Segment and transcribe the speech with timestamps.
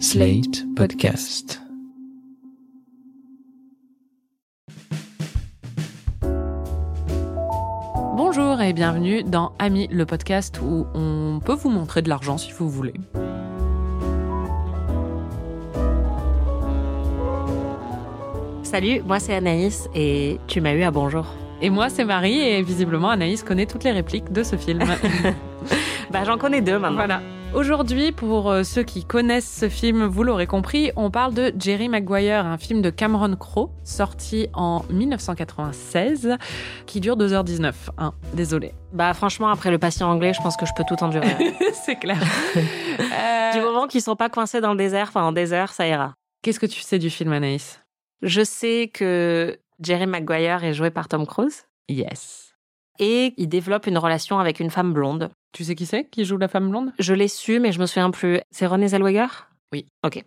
[0.00, 1.60] Slate Podcast.
[8.16, 12.52] Bonjour et bienvenue dans Ami le podcast où on peut vous montrer de l'argent si
[12.52, 12.94] vous voulez.
[18.62, 21.26] Salut, moi c'est Anaïs et tu m'as eu à bonjour.
[21.62, 24.80] Et moi c'est Marie et visiblement Anaïs connaît toutes les répliques de ce film.
[26.10, 26.96] Bah j'en connais deux maintenant.
[26.96, 27.22] voilà.
[27.54, 31.88] Aujourd'hui, pour euh, ceux qui connaissent ce film, vous l'aurez compris, on parle de Jerry
[31.88, 36.36] Maguire, un film de Cameron Crowe, sorti en 1996,
[36.86, 37.72] qui dure 2h19.
[37.96, 38.74] Hein, désolé.
[38.92, 41.54] Bah franchement après le patient anglais, je pense que je peux tout endurer.
[41.72, 42.18] C'est clair.
[43.54, 46.14] du moment qu'ils sont pas coincés dans le désert, enfin en désert, ça ira.
[46.42, 47.80] Qu'est-ce que tu sais du film, Anaïs?
[48.22, 52.43] Je sais que Jerry Maguire est joué par Tom Cruise Yes.
[52.98, 55.30] Et il développe une relation avec une femme blonde.
[55.52, 56.92] Tu sais qui c'est qui joue la femme blonde?
[56.98, 58.40] Je l'ai su, mais je me souviens plus.
[58.50, 59.48] C'est Renée Zellweger?
[59.72, 59.86] Oui.
[60.04, 60.22] Ok.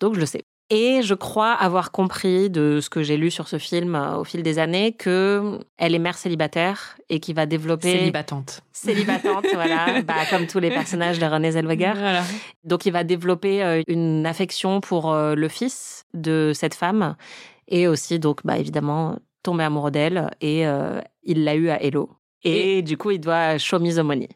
[0.00, 0.44] Donc je le sais.
[0.68, 4.24] Et je crois avoir compris de ce que j'ai lu sur ce film euh, au
[4.24, 8.62] fil des années que elle est mère célibataire et qui va développer Célibatante.
[8.72, 11.94] célibatante, voilà, bah, comme tous les personnages de Renée Zellweger.
[11.94, 12.24] Voilà.
[12.64, 17.14] Donc il va développer euh, une affection pour euh, le fils de cette femme
[17.68, 22.10] et aussi donc bah évidemment tomber amoureux d'elle et euh, il l'a eu à Hello.
[22.44, 24.28] Et, du coup il doit show me the money.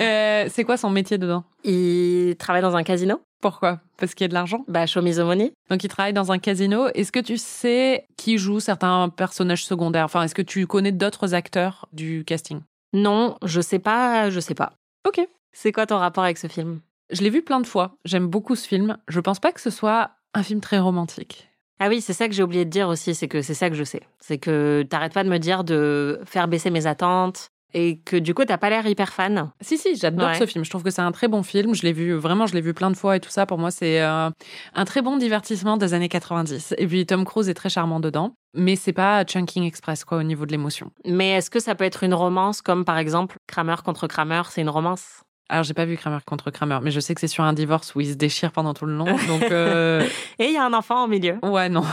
[0.00, 1.44] Euh, c'est quoi son métier dedans?
[1.64, 3.80] Il travaille dans un casino, Pourquoi?
[3.96, 4.64] Parce qu'il y a de l'argent?
[4.68, 5.52] bah show me the money.
[5.70, 6.86] Donc il travaille dans un casino.
[6.94, 10.04] Est-ce que tu sais qui joue certains personnages secondaires?
[10.04, 12.60] Enfin, est-ce que tu connais d'autres acteurs du casting?
[12.92, 14.72] Non, je sais pas, je sais pas.
[15.06, 15.20] Ok.
[15.52, 16.80] C'est quoi ton rapport avec ce film?
[17.10, 17.96] Je l'ai vu plein de fois.
[18.04, 18.98] J'aime beaucoup ce film.
[19.08, 21.47] Je pense pas que ce soit un film très romantique.
[21.80, 23.76] Ah oui, c'est ça que j'ai oublié de dire aussi, c'est que c'est ça que
[23.76, 24.02] je sais.
[24.20, 28.32] C'est que t'arrêtes pas de me dire de faire baisser mes attentes et que du
[28.34, 29.50] coup t'as pas l'air hyper fan.
[29.60, 30.38] Si, si, j'adore Ouais.
[30.38, 30.64] ce film.
[30.64, 31.74] Je trouve que c'est un très bon film.
[31.74, 33.44] Je l'ai vu, vraiment, je l'ai vu plein de fois et tout ça.
[33.46, 34.30] Pour moi, c'est euh,
[34.74, 36.74] un très bon divertissement des années 90.
[36.78, 38.32] Et puis, Tom Cruise est très charmant dedans.
[38.54, 40.90] Mais c'est pas Chunking Express, quoi, au niveau de l'émotion.
[41.04, 44.62] Mais est-ce que ça peut être une romance comme par exemple Kramer contre Kramer, c'est
[44.62, 45.20] une romance?
[45.50, 47.94] Alors, j'ai pas vu Kramer contre Kramer, mais je sais que c'est sur un divorce
[47.94, 49.06] où ils se déchirent pendant tout le long.
[49.26, 50.06] Donc, euh,
[50.38, 51.38] Et il y a un enfant au milieu.
[51.42, 51.84] ouais, non.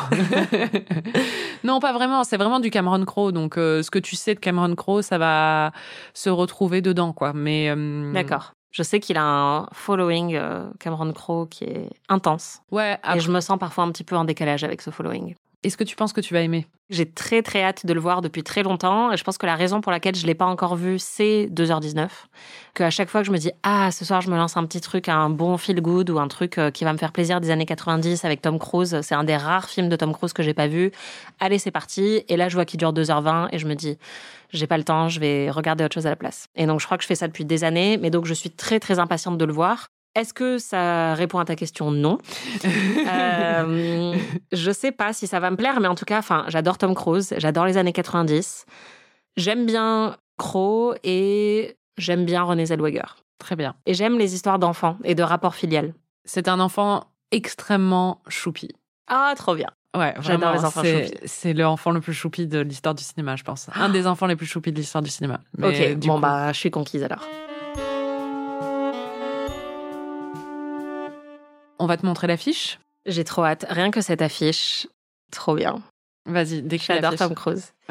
[1.63, 2.23] non, pas vraiment.
[2.23, 3.31] C'est vraiment du Cameron Crowe.
[3.31, 5.71] Donc, euh, ce que tu sais de Cameron Crowe, ça va
[6.13, 7.33] se retrouver dedans, quoi.
[7.33, 7.69] Mais.
[7.69, 8.53] euh, D'accord.
[8.71, 10.37] Je sais qu'il a un following
[10.81, 12.59] Cameron Crowe qui est intense.
[12.71, 15.33] Ouais, Et je me sens parfois un petit peu en décalage avec ce following.
[15.65, 16.67] Est-ce que tu penses que tu vas aimer?
[16.89, 19.55] J'ai très très hâte de le voir depuis très longtemps et je pense que la
[19.55, 22.07] raison pour laquelle je l'ai pas encore vu, c'est 2h19.
[22.75, 24.65] Que à chaque fois que je me dis ah ce soir je me lance un
[24.65, 27.41] petit truc, un bon feel good ou un truc euh, qui va me faire plaisir
[27.41, 30.43] des années 90 avec Tom Cruise, c'est un des rares films de Tom Cruise que
[30.43, 30.91] j'ai pas vu.
[31.39, 33.97] Allez c'est parti et là je vois qu'il dure 2h20 et je me dis
[34.51, 36.47] j'ai pas le temps, je vais regarder autre chose à la place.
[36.55, 38.51] Et donc je crois que je fais ça depuis des années, mais donc je suis
[38.51, 39.87] très très impatiente de le voir.
[40.15, 41.91] Est-ce que ça répond à ta question?
[41.91, 42.17] Non.
[43.07, 44.15] Euh,
[44.51, 46.95] je sais pas si ça va me plaire, mais en tout cas, enfin, j'adore Tom
[46.95, 48.65] Cruise, j'adore les années 90.
[49.37, 53.15] J'aime bien Crow et j'aime bien René Zellweger.
[53.39, 53.75] Très bien.
[53.85, 55.93] Et j'aime les histoires d'enfants et de rapports filiales.
[56.25, 58.69] C'est un enfant extrêmement choupi.
[59.07, 59.69] Ah, trop bien.
[59.95, 61.17] Ouais, J'adore les enfants c'est- choupis.
[61.25, 63.69] C'est le enfant le plus choupi de l'histoire du cinéma, je pense.
[63.75, 65.39] Un des enfants les plus choupis de l'histoire du cinéma.
[65.57, 67.25] Mais ok, bon coup- bah, je suis conquise alors.
[71.79, 72.79] On va te montrer l'affiche.
[73.05, 73.65] J'ai trop hâte.
[73.69, 74.87] Rien que cette affiche,
[75.31, 75.81] trop bien.
[76.25, 77.15] Vas-y, décris J'adore.
[77.15, 77.73] Tom Cruise.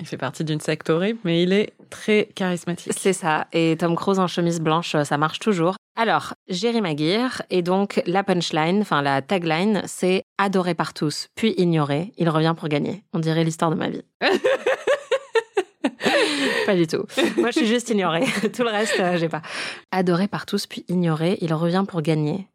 [0.00, 2.92] Il fait partie d'une secte horrible, mais il est très charismatique.
[2.96, 3.46] C'est ça.
[3.52, 5.76] Et Tom Cruise en chemise blanche, ça marche toujours.
[5.94, 11.54] Alors, Jerry Maguire, et donc la punchline, enfin la tagline, c'est adoré par tous, puis
[11.56, 12.12] ignoré.
[12.16, 13.04] Il revient pour gagner.
[13.12, 14.02] On dirait l'histoire de ma vie.
[16.66, 17.04] pas du tout.
[17.36, 18.24] Moi, je suis juste ignorée.
[18.54, 19.42] Tout le reste, euh, j'ai pas.
[19.90, 21.38] Adoré par tous, puis ignoré.
[21.40, 22.48] Il revient pour gagner.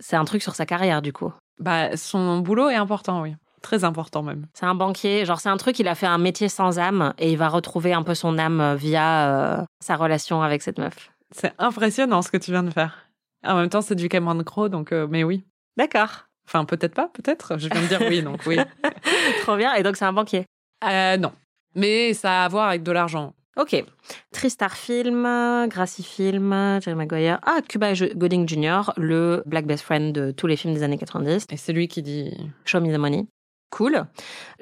[0.00, 1.32] C'est un truc sur sa carrière, du coup.
[1.58, 3.36] Bah, son boulot est important, oui.
[3.62, 4.46] Très important même.
[4.54, 7.30] C'est un banquier, genre c'est un truc, il a fait un métier sans âme et
[7.30, 11.10] il va retrouver un peu son âme via euh, sa relation avec cette meuf.
[11.30, 13.06] C'est impressionnant ce que tu viens de faire.
[13.44, 15.44] En même temps, c'est du Cameron Crowe, donc euh, mais oui.
[15.76, 16.26] D'accord.
[16.46, 17.58] Enfin, peut-être pas, peut-être.
[17.58, 18.58] Je viens de dire oui, donc oui.
[19.42, 19.74] Trop bien.
[19.74, 20.46] Et donc, c'est un banquier.
[20.84, 21.32] Euh, non.
[21.74, 23.34] Mais ça a à voir avec de l'argent.
[23.56, 23.84] Ok.
[24.32, 25.24] Tristar Film,
[25.68, 27.40] Gracie Film, Jerry Maguire.
[27.44, 31.46] Ah, Cuba Gooding Jr., le black best friend de tous les films des années 90.
[31.50, 32.32] Et c'est lui qui dit
[32.64, 33.26] Show me the money.
[33.70, 34.04] Cool.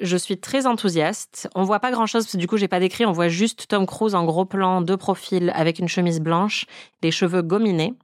[0.00, 1.48] Je suis très enthousiaste.
[1.54, 3.06] On voit pas grand chose parce que du coup, j'ai pas décrit.
[3.06, 6.66] On voit juste Tom Cruise en gros plan de profil avec une chemise blanche,
[7.02, 7.94] les cheveux gominés,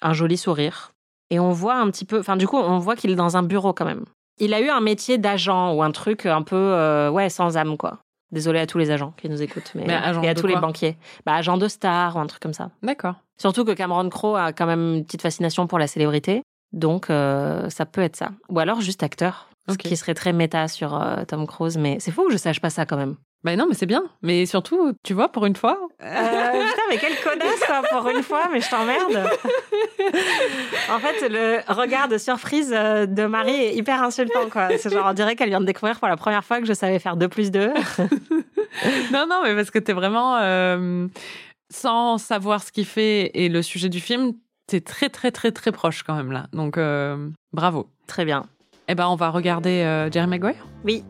[0.00, 0.92] un joli sourire.
[1.30, 3.42] Et on voit un petit peu, enfin, du coup, on voit qu'il est dans un
[3.42, 4.04] bureau quand même.
[4.38, 7.76] Il a eu un métier d'agent ou un truc un peu, euh, ouais, sans âme,
[7.76, 8.00] quoi.
[8.32, 10.96] Désolé à tous les agents qui nous écoutent, mais, et à tous les banquiers.
[11.26, 12.70] Bah, agent de star ou un truc comme ça.
[12.82, 13.16] D'accord.
[13.36, 16.42] Surtout que Cameron Crowe a quand même une petite fascination pour la célébrité.
[16.72, 18.30] Donc, euh, ça peut être ça.
[18.48, 19.48] Ou alors juste acteur.
[19.68, 19.78] Ce Ok.
[19.78, 21.76] qui serait très méta sur euh, Tom Cruise.
[21.78, 23.16] Mais c'est fou que je sache pas ça quand même.
[23.44, 24.04] Bah non, mais c'est bien.
[24.22, 25.76] Mais surtout, tu vois, pour une fois.
[26.00, 29.18] Euh, putain, mais quelle connasse, quoi, pour une fois, mais je t'emmerde.
[30.90, 34.68] en fait, le regard de surprise euh, de Marie est hyper insultant, quoi.
[34.78, 36.98] C'est genre, on dirait qu'elle vient de découvrir pour la première fois que je savais
[37.00, 37.68] faire 2 plus 2.
[39.12, 40.36] non, non, mais parce que t'es vraiment.
[40.40, 41.06] euh,
[41.72, 44.34] sans savoir ce qu'il fait et le sujet du film,
[44.66, 46.46] t'es très, très, très, très proche quand même là.
[46.52, 47.88] Donc, euh, bravo.
[48.06, 48.44] Très bien.
[48.88, 50.66] Eh ben, on va regarder euh, Jerry Maguire.
[50.84, 51.04] Oui.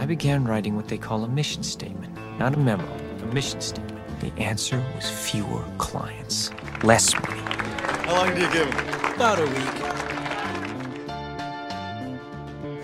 [0.00, 2.84] I began writing what they call a mission statement, not a memo,
[3.22, 3.98] a mission statement.
[4.20, 6.52] The answer was fewer clients,
[6.84, 7.40] less money.
[8.06, 9.14] How long do you give him?
[9.16, 9.80] About a week.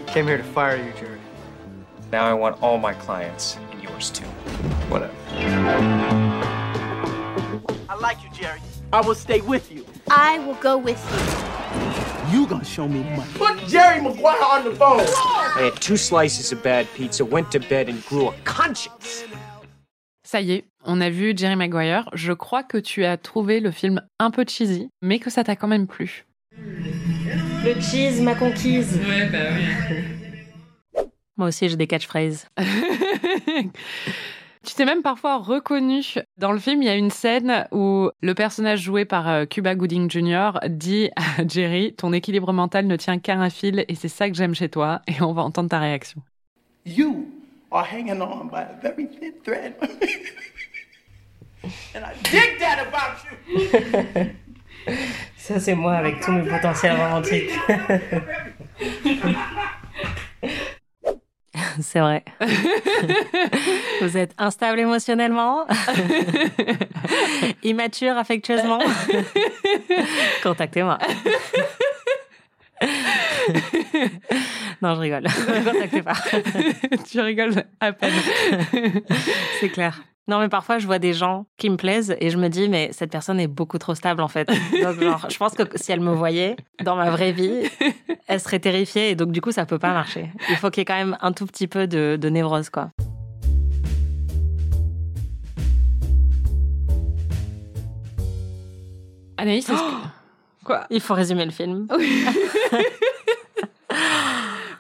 [0.09, 1.21] Came here to fire you, Jerry.
[2.11, 4.25] Now I want all my clients, and yours too.
[4.89, 5.15] Whatever.
[7.89, 8.61] I like you, Jerry.
[8.93, 9.85] I will stay with you.
[10.09, 12.16] I will go with you.
[12.33, 13.31] You gonna show me money.
[13.35, 15.01] Put Jerry Maguire on the phone.
[15.57, 19.25] I had two slices of bad pizza, went to bed, and grew a conscience.
[20.25, 22.09] Ça y est, on a vu Jerry Maguire.
[22.15, 25.55] Je crois que tu as trouvé le film un peu cheesy, mais que ça t'a
[25.55, 26.25] quand même plu.
[26.57, 28.99] Le cheese m'a conquise.
[29.09, 31.05] Ouais, bah oui.
[31.37, 32.47] Moi aussi, j'ai des catchphrases.
[34.65, 36.03] Tu t'es même parfois reconnu
[36.39, 36.83] dans le film.
[36.83, 40.53] Il y a une scène où le personnage joué par euh, Cuba Gooding Jr.
[40.69, 44.37] dit à Jerry Ton équilibre mental ne tient qu'à un fil et c'est ça que
[44.37, 45.03] j'aime chez toi.
[45.07, 46.23] Et on va entendre ta réaction.
[46.85, 47.27] You
[47.71, 49.75] are hanging on by a very thin thread.
[51.95, 53.59] and I dig that about you.
[55.37, 57.51] Ça, c'est moi avec tous mes potentiels romantiques.
[61.81, 62.25] c'est vrai.
[64.01, 65.67] Vous êtes instable émotionnellement,
[67.63, 68.81] immature affectueusement.
[70.43, 70.99] Contactez-moi.
[74.83, 75.27] non, je rigole.
[75.65, 76.15] Contactez pas.
[77.09, 78.13] tu rigoles à peine.
[79.61, 80.03] C'est clair.
[80.29, 82.91] Non, mais parfois, je vois des gens qui me plaisent et je me dis, mais
[82.91, 84.49] cette personne est beaucoup trop stable, en fait.
[84.83, 87.63] Donc, genre, je pense que si elle me voyait dans ma vraie vie,
[88.27, 90.31] elle serait terrifiée et donc, du coup, ça peut pas marcher.
[90.51, 92.91] Il faut qu'il y ait quand même un tout petit peu de, de névrose, quoi.
[99.37, 99.73] Anaïs, que...
[100.65, 101.87] Quoi Il faut résumer le film.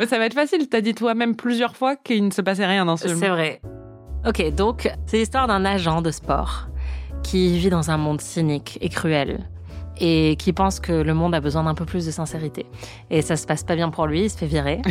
[0.09, 0.69] Ça va être facile.
[0.69, 3.19] T'as dit toi-même plusieurs fois qu'il ne se passait rien dans ce film.
[3.19, 3.61] C'est vrai.
[4.26, 6.67] Ok, donc, c'est l'histoire d'un agent de sport
[7.23, 9.46] qui vit dans un monde cynique et cruel
[10.00, 12.67] et qui pense que le monde a besoin d'un peu plus de sincérité.
[13.08, 14.82] Et ça se passe pas bien pour lui, il se fait virer.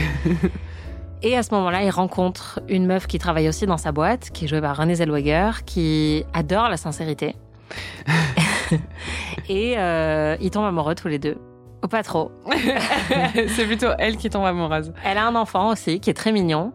[1.21, 4.45] et à ce moment-là, il rencontre une meuf qui travaille aussi dans sa boîte, qui
[4.45, 7.35] est jouée par Renée Zellweger, qui adore la sincérité.
[9.49, 11.35] et euh, ils tombent amoureux tous les deux.
[11.83, 12.31] Ou pas trop.
[13.48, 14.94] c'est plutôt elle qui tombe amoureuse.
[15.04, 16.74] Elle a un enfant aussi qui est très mignon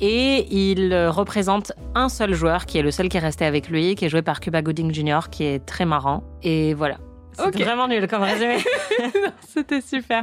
[0.00, 3.68] et il euh, représente un seul joueur qui est le seul qui est resté avec
[3.68, 5.30] lui, qui est joué par Cuba Gooding Jr.
[5.30, 6.22] qui est très marrant.
[6.42, 6.98] Et voilà.
[7.34, 7.56] C'est Ok.
[7.60, 8.58] vraiment nul comme résumé.
[9.48, 10.22] C'était super.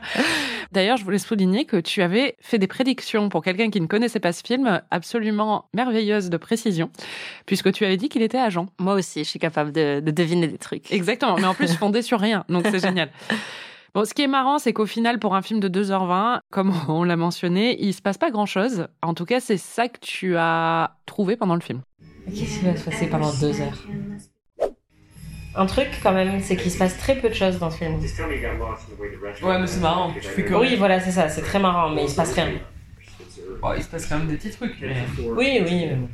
[0.71, 4.19] D'ailleurs, je voulais souligner que tu avais fait des prédictions pour quelqu'un qui ne connaissait
[4.19, 6.91] pas ce film absolument merveilleuses de précision,
[7.47, 8.67] puisque tu avais dit qu'il était agent.
[8.79, 10.91] Moi aussi, je suis capable de, de deviner des trucs.
[10.91, 13.09] Exactement, mais en plus fondé sur rien, donc c'est génial.
[13.93, 17.03] Bon, ce qui est marrant, c'est qu'au final, pour un film de 2h20, comme on
[17.03, 18.87] l'a mentionné, il se passe pas grand-chose.
[19.01, 21.81] En tout cas, c'est ça que tu as trouvé pendant le film.
[22.25, 23.83] Qu'est-ce qui va se passer pendant deux heures?
[25.55, 27.99] Un truc quand même, c'est qu'il se passe très peu de choses dans ce film.
[29.41, 30.13] Ouais, mais c'est marrant.
[30.13, 30.53] Tu fais que...
[30.53, 32.51] Oui, voilà, c'est ça, c'est très marrant, mais il se passe rien.
[33.75, 34.75] il se passe quand même des petits trucs.
[34.81, 35.85] Oui, oui.
[35.87, 36.09] mais bon.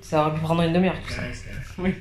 [0.00, 1.22] Ça aurait pu prendre une demi-heure tout ça.
[1.78, 1.94] Oui.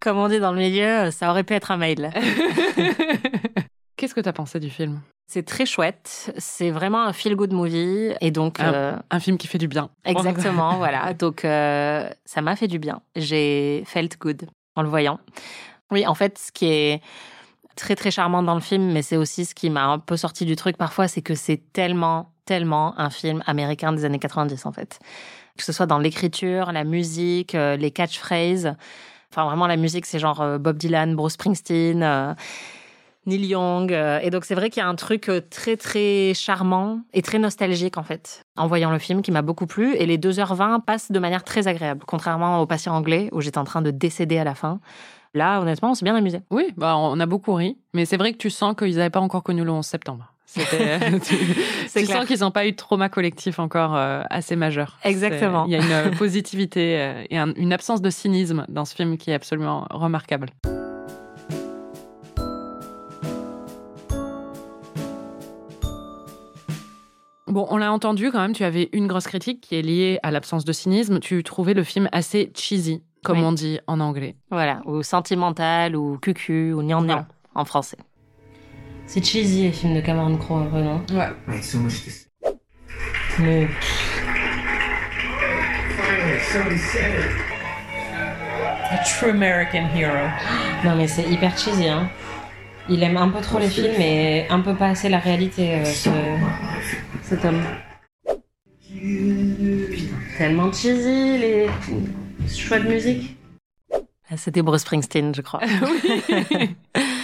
[0.00, 2.10] Comme on dit dans le milieu, ça aurait pu être un mail.
[3.96, 5.00] Qu'est-ce que t'as pensé du film?
[5.30, 6.32] C'est très chouette.
[6.38, 8.12] C'est vraiment un feel-good movie.
[8.22, 9.90] Et donc, euh, Un film qui fait du bien.
[10.04, 11.12] exactement, voilà.
[11.12, 13.02] Donc, euh, ça m'a fait du bien.
[13.14, 15.20] J'ai felt good en le voyant.
[15.90, 17.02] Oui, en fait, ce qui est
[17.76, 20.46] très, très charmant dans le film, mais c'est aussi ce qui m'a un peu sorti
[20.46, 24.72] du truc parfois, c'est que c'est tellement, tellement un film américain des années 90, en
[24.72, 24.98] fait.
[25.56, 28.74] Que ce soit dans l'écriture, la musique, euh, les catchphrases.
[29.32, 32.02] Enfin, vraiment, la musique, c'est genre euh, Bob Dylan, Bruce Springsteen.
[32.02, 32.34] euh,
[33.26, 33.92] Neil Young.
[33.92, 37.38] euh, Et donc, c'est vrai qu'il y a un truc très, très charmant et très
[37.38, 39.94] nostalgique, en fait, en voyant le film qui m'a beaucoup plu.
[39.96, 43.64] Et les 2h20 passent de manière très agréable, contrairement au patient anglais où j'étais en
[43.64, 44.80] train de décéder à la fin.
[45.34, 46.40] Là, honnêtement, on s'est bien amusé.
[46.50, 49.20] Oui, bah, on a beaucoup ri, mais c'est vrai que tu sens qu'ils n'avaient pas
[49.20, 50.32] encore connu le 11 septembre.
[50.52, 54.98] C'était, euh, tu, sens qu'ils n'ont pas eu de trauma collectif encore euh, assez majeur.
[55.04, 55.64] Exactement.
[55.66, 59.30] Il y a une euh, positivité et une absence de cynisme dans ce film qui
[59.30, 60.48] est absolument remarquable.
[67.46, 70.32] Bon, on l'a entendu quand même, tu avais une grosse critique qui est liée à
[70.32, 71.20] l'absence de cynisme.
[71.20, 74.34] Tu trouvais le film assez cheesy, comme on dit en anglais.
[74.50, 77.98] Voilà, ou sentimental, ou cucu, ou gnangnang en français.
[79.12, 81.30] C'est cheesy les films de Cameron Crowe, un peu, non Ouais.
[83.40, 83.66] Mais
[88.92, 90.12] A true American hero.
[90.84, 92.08] non, mais c'est hyper cheesy, hein.
[92.88, 95.84] Il aime un peu trop les films et un peu pas assez la réalité, euh,
[95.84, 96.10] ce...
[97.24, 97.64] cet homme.
[98.92, 101.66] Putain, tellement cheesy les
[102.48, 103.36] choix de musique.
[104.30, 105.62] Ah, C'était Bruce Springsteen, je crois.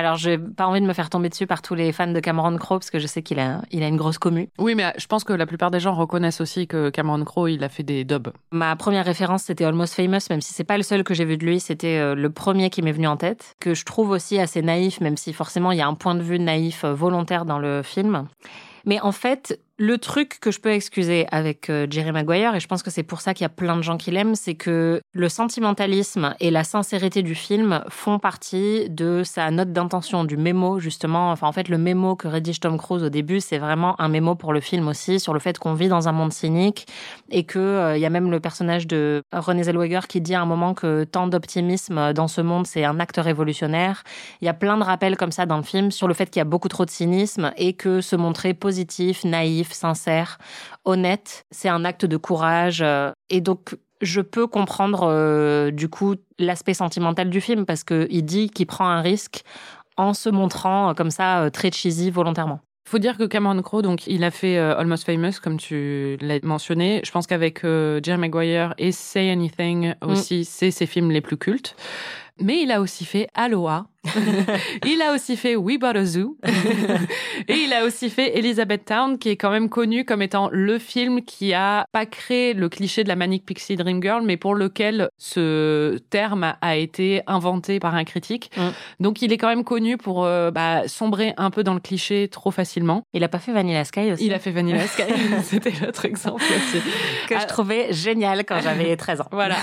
[0.00, 2.56] Alors, j'ai pas envie de me faire tomber dessus par tous les fans de Cameron
[2.56, 4.48] Crowe parce que je sais qu'il a, il a une grosse commu.
[4.58, 7.62] Oui, mais je pense que la plupart des gens reconnaissent aussi que Cameron Crowe, il
[7.62, 8.32] a fait des dubs.
[8.50, 11.36] Ma première référence, c'était Almost Famous, même si c'est pas le seul que j'ai vu
[11.36, 14.38] de lui, c'était euh, le premier qui m'est venu en tête, que je trouve aussi
[14.38, 17.44] assez naïf, même si forcément il y a un point de vue naïf euh, volontaire
[17.44, 18.26] dans le film.
[18.86, 22.66] Mais en fait, le truc que je peux excuser avec euh, Jerry Maguire, et je
[22.66, 25.00] pense que c'est pour ça qu'il y a plein de gens qui l'aiment, c'est que
[25.14, 30.80] le sentimentalisme et la sincérité du film font partie de sa note d'intention, du mémo
[30.80, 31.30] justement.
[31.30, 34.34] Enfin, en fait, le mémo que rédige Tom Cruise au début, c'est vraiment un mémo
[34.34, 36.86] pour le film aussi, sur le fait qu'on vit dans un monde cynique
[37.30, 40.42] et que euh, il y a même le personnage de René Zellweger qui dit à
[40.42, 44.04] un moment que tant d'optimisme euh, dans ce monde, c'est un acte révolutionnaire.
[44.42, 46.40] Il y a plein de rappels comme ça dans le film sur le fait qu'il
[46.40, 50.38] y a beaucoup trop de cynisme et que se montrer positif, naïf, sincère,
[50.84, 52.80] honnête, c'est un acte de courage.
[52.82, 58.06] euh, Et donc, je peux comprendre euh, du coup l'aspect sentimental du film parce que
[58.10, 59.42] il dit qu'il prend un risque
[59.96, 62.60] en se montrant euh, comme ça très cheesy volontairement.
[62.88, 66.40] Faut dire que Cameron Crowe, donc, il a fait euh, Almost Famous, comme tu l'as
[66.42, 67.02] mentionné.
[67.04, 71.36] Je pense qu'avec euh, Jerry Maguire et Say Anything aussi, c'est ses films les plus
[71.36, 71.76] cultes.
[72.40, 73.84] Mais il a aussi fait Aloha.
[74.86, 76.36] il a aussi fait We Bought a Zoo.
[77.48, 80.78] et il a aussi fait Elizabeth Town, qui est quand même connu comme étant le
[80.78, 84.54] film qui a pas créé le cliché de la Manic Pixie Dream Girl, mais pour
[84.54, 88.50] lequel ce terme a été inventé par un critique.
[88.56, 88.68] Mm.
[89.00, 92.28] Donc il est quand même connu pour euh, bah, sombrer un peu dans le cliché
[92.28, 93.02] trop facilement.
[93.12, 95.02] Il a pas fait Vanilla Sky aussi Il a fait Vanilla Sky,
[95.44, 96.80] c'était l'autre exemple aussi.
[97.28, 97.46] que je Ah.
[97.46, 99.28] trouvais génial quand j'avais 13 ans.
[99.32, 99.56] Voilà,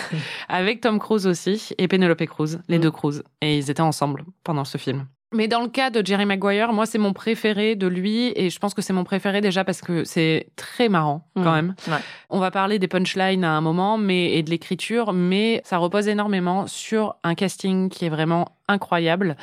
[0.50, 2.82] avec Tom Cruise aussi et Penelope Cruz, les Mm.
[2.82, 3.24] deux Cruz.
[3.42, 5.08] Et ils étaient ensemble pendant ce film.
[5.34, 8.60] Mais dans le cas de Jerry Maguire, moi c'est mon préféré de lui et je
[8.60, 11.56] pense que c'est mon préféré déjà parce que c'est très marrant quand Mm.
[11.56, 11.76] même.
[11.90, 11.98] Ouais.
[12.30, 16.08] On va parler des punchlines à un moment mais et de l'écriture, mais ça repose
[16.08, 19.36] énormément sur un casting qui est vraiment incroyable,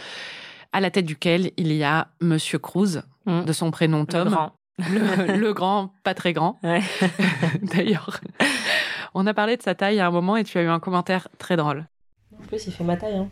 [0.72, 3.44] à la tête duquel il y a Monsieur Cruz, Mm.
[3.44, 4.52] de son prénom Le Tom, grand.
[4.78, 6.80] le, le grand, pas très grand Ouais.
[7.62, 8.20] d'ailleurs.
[9.14, 11.28] On a parlé de sa taille à un moment et tu as eu un commentaire
[11.38, 11.86] très drôle.
[12.38, 13.16] En plus, il fait ma taille.
[13.16, 13.28] Hein.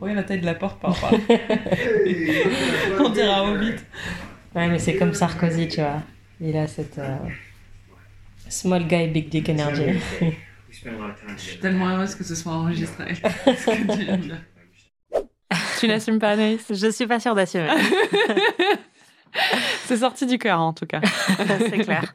[0.00, 1.10] Oui, la taille de la porte parfois.
[2.98, 3.76] On dirait un hobbit.
[4.54, 6.02] Ouais, mais c'est comme Sarkozy, tu vois.
[6.40, 7.16] Il a cette euh,
[8.48, 10.00] small guy, big dick energy.
[10.70, 10.76] Je
[11.36, 13.14] suis tellement heureuse que ce soit enregistré.
[15.80, 16.64] tu n'assumes pas, Anaïs?
[16.70, 17.68] Je suis pas sûre d'assumer.
[19.84, 21.00] C'est sorti du cœur, en tout cas.
[21.58, 22.14] c'est clair.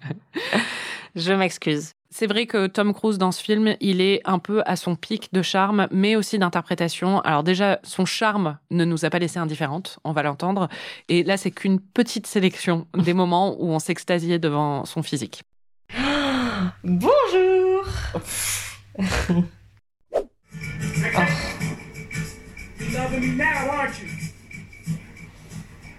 [1.16, 1.94] Je m'excuse.
[2.18, 5.34] C'est vrai que Tom Cruise, dans ce film, il est un peu à son pic
[5.34, 7.20] de charme, mais aussi d'interprétation.
[7.20, 10.70] Alors déjà, son charme ne nous a pas laissé indifférentes, on va l'entendre.
[11.10, 15.44] Et là, c'est qu'une petite sélection des moments où on s'extasiait devant son physique.
[16.86, 17.86] Bonjour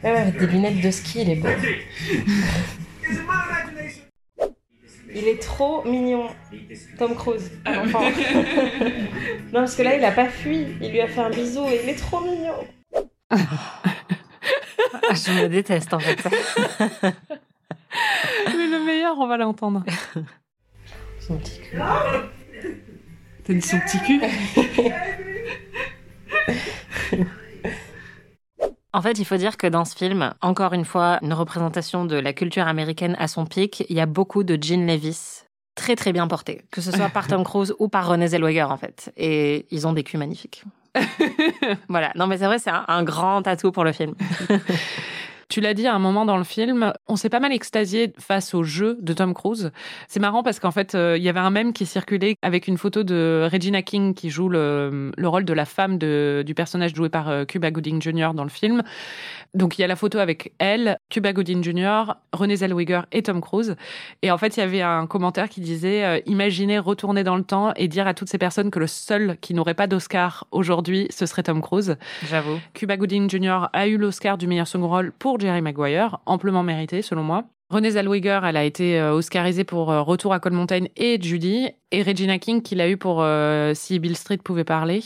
[0.03, 1.49] Ouais, ouais, avec des lunettes de ski, il est beau.
[5.19, 6.29] Il est trop mignon,
[6.99, 8.03] Tom Cruise, l'enfant.
[9.47, 10.67] non, parce que là, il a pas fui.
[10.83, 12.53] Il lui a fait un bisou et il est trop mignon.
[13.31, 13.37] Je
[15.43, 16.23] me déteste, en fait.
[18.47, 19.85] Mais le meilleur, on va l'entendre.
[21.19, 21.79] Son petit cul.
[23.45, 24.21] T'as dit son petit cul?
[28.97, 32.17] En fait, il faut dire que dans ce film, encore une fois, une représentation de
[32.17, 35.43] la culture américaine à son pic, il y a beaucoup de Jean Levis
[35.75, 38.79] très très bien portés, que ce soit par Tom Cruise ou par René Zellweger en
[38.79, 39.13] fait.
[39.19, 40.65] Et ils ont des culs magnifiques.
[41.91, 44.15] voilà, non mais c'est vrai, c'est un, un grand atout pour le film.
[45.49, 48.53] Tu l'as dit à un moment dans le film, on s'est pas mal extasié face
[48.53, 49.71] au jeu de Tom Cruise.
[50.09, 52.77] C'est marrant parce qu'en fait, euh, il y avait un mème qui circulait avec une
[52.79, 56.95] photo de Regina King qui joue le, le rôle de la femme de, du personnage
[56.95, 58.31] joué par euh, Cuba Gooding Jr.
[58.35, 58.83] dans le film.
[59.55, 63.41] Donc il y a la photo avec elle, Cuba Gooding Jr., René Zellweger et Tom
[63.41, 63.77] Cruise.
[64.23, 67.45] Et en fait, il y avait un commentaire qui disait euh, Imaginez retourner dans le
[67.45, 71.07] temps et dire à toutes ces personnes que le seul qui n'aurait pas d'Oscar aujourd'hui,
[71.11, 71.97] ce serait Tom Cruise.
[72.29, 72.59] J'avoue.
[72.75, 73.69] Cuba Gooding Jr.
[73.73, 77.45] a eu l'Oscar du meilleur second rôle pour Jerry Maguire, amplement mérité selon moi.
[77.69, 81.71] Renée Zellweger, elle a été euh, oscarisée pour euh, Retour à Cold Mountain et Judy,
[81.93, 85.03] et Regina King qui l'a eu pour euh, Si Bill Street pouvait parler.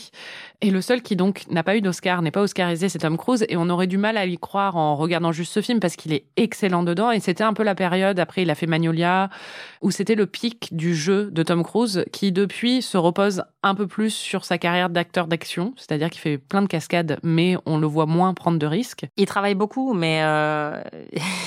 [0.63, 3.45] Et le seul qui donc n'a pas eu d'Oscar, n'est pas oscarisé, c'est Tom Cruise,
[3.49, 6.13] et on aurait du mal à y croire en regardant juste ce film parce qu'il
[6.13, 9.29] est excellent dedans, et c'était un peu la période, après il a fait Magnolia,
[9.81, 13.87] où c'était le pic du jeu de Tom Cruise, qui depuis se repose un peu
[13.87, 17.87] plus sur sa carrière d'acteur d'action, c'est-à-dire qu'il fait plein de cascades, mais on le
[17.87, 19.05] voit moins prendre de risques.
[19.17, 20.79] Il travaille beaucoup, mais euh,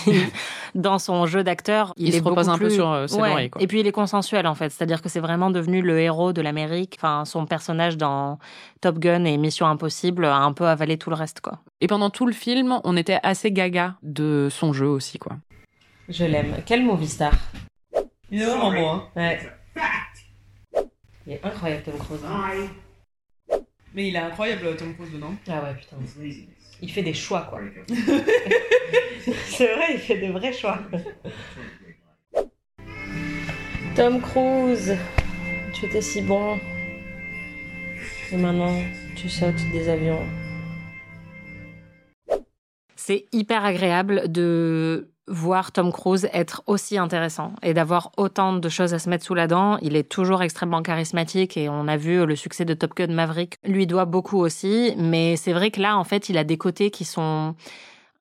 [0.74, 3.48] dans son jeu d'acteur, il, Il est se repose un peu sur, euh, ses Ouais.
[3.48, 3.62] quoi.
[3.62, 6.42] Et puis il est consensuel en fait, c'est-à-dire que c'est vraiment devenu le héros de
[6.42, 6.94] l'Amérique.
[6.98, 8.38] Enfin, son personnage dans
[8.80, 11.60] Top Gun et Mission Impossible a un peu avalé tout le reste, quoi.
[11.80, 15.36] Et pendant tout le film, on était assez gaga de son jeu aussi, quoi.
[16.08, 16.56] Je l'aime.
[16.66, 17.32] Quel movie star?
[18.30, 19.02] Il est vraiment bon, hein.
[19.16, 19.40] Ouais.
[21.26, 22.20] Il est incroyable Tom Cruise.
[22.26, 23.58] hein.
[23.94, 25.34] Mais il est incroyable, Tom Cruise, dedans.
[25.48, 25.96] Ah ouais, putain.
[26.82, 27.60] Il fait des choix, quoi.
[29.46, 30.78] C'est vrai, il fait des vrais choix.
[33.96, 34.96] Tom Cruise,
[35.72, 36.58] tu étais si bon.
[38.32, 38.74] Et maintenant,
[39.14, 40.26] tu sautes des avions.
[42.96, 48.94] C'est hyper agréable de voir Tom Cruise être aussi intéressant et d'avoir autant de choses
[48.94, 49.78] à se mettre sous la dent.
[49.80, 53.58] Il est toujours extrêmement charismatique et on a vu le succès de Top Gun Maverick
[53.64, 54.92] lui doit beaucoup aussi.
[54.98, 57.54] Mais c'est vrai que là, en fait, il a des côtés qui sont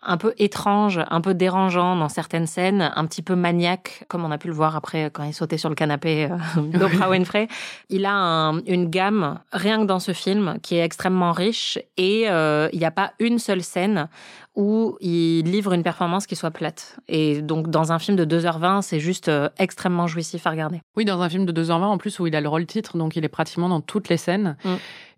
[0.06, 4.32] un peu étranges, un peu dérangeants dans certaines scènes, un petit peu maniaque, comme on
[4.32, 7.48] a pu le voir après quand il sautait sur le canapé euh, d'Oprah Winfrey.
[7.90, 12.26] Il a un- une gamme, rien que dans ce film, qui est extrêmement riche et
[12.30, 14.08] euh, il n'y a pas une seule scène
[14.56, 16.98] où il livre une performance qui soit plate.
[17.08, 20.82] Et donc, dans un film de 2h20, c'est juste euh, extrêmement jouissif à regarder.
[20.96, 23.16] Oui, dans un film de 2h20 en plus où il a le rôle titre, donc
[23.16, 24.56] il est pratiquement dans toutes les scènes.
[24.64, 24.74] Mm.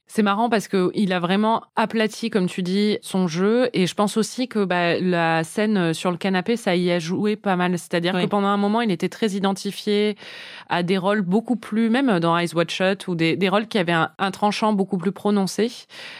[0.07, 3.69] C'est marrant parce que il a vraiment aplati, comme tu dis, son jeu.
[3.73, 7.35] Et je pense aussi que bah, la scène sur le canapé, ça y a joué
[7.35, 7.77] pas mal.
[7.79, 8.21] C'est-à-dire Oui.
[8.23, 10.15] que pendant un moment, il était très identifié
[10.69, 13.77] à des rôles beaucoup plus, même dans Eyes Wide Shut, ou des, des rôles qui
[13.79, 15.71] avaient un, un tranchant beaucoup plus prononcé.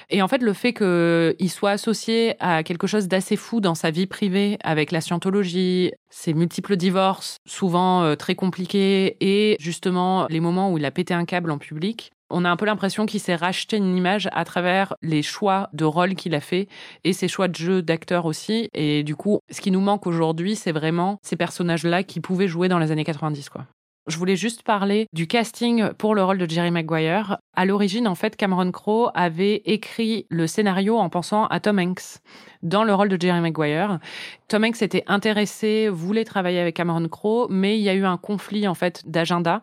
[0.09, 3.91] Et en fait, le fait qu'il soit associé à quelque chose d'assez fou dans sa
[3.91, 10.39] vie privée, avec la scientologie, ses multiples divorces, souvent euh, très compliqués, et justement les
[10.39, 13.19] moments où il a pété un câble en public, on a un peu l'impression qu'il
[13.19, 16.67] s'est racheté une image à travers les choix de rôle qu'il a fait
[17.03, 18.69] et ses choix de jeu d'acteur aussi.
[18.73, 22.67] Et du coup, ce qui nous manque aujourd'hui, c'est vraiment ces personnages-là qui pouvaient jouer
[22.67, 23.65] dans les années 90, quoi.
[24.07, 27.39] Je voulais juste parler du casting pour le rôle de Jerry Maguire.
[27.55, 32.19] À l'origine, en fait, Cameron Crowe avait écrit le scénario en pensant à Tom Hanks
[32.61, 33.97] dans le rôle de Jerry Maguire.
[34.47, 38.17] Tom Hanks était intéressé, voulait travailler avec Cameron Crowe, mais il y a eu un
[38.17, 39.61] conflit en fait d'agenda.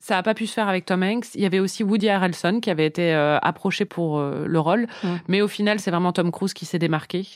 [0.00, 1.34] Ça n'a pas pu se faire avec Tom Hanks.
[1.34, 4.86] Il y avait aussi Woody Harrelson qui avait été euh, approché pour euh, le rôle,
[5.02, 5.08] Mm.
[5.28, 7.26] mais au final, c'est vraiment Tom Cruise qui s'est démarqué.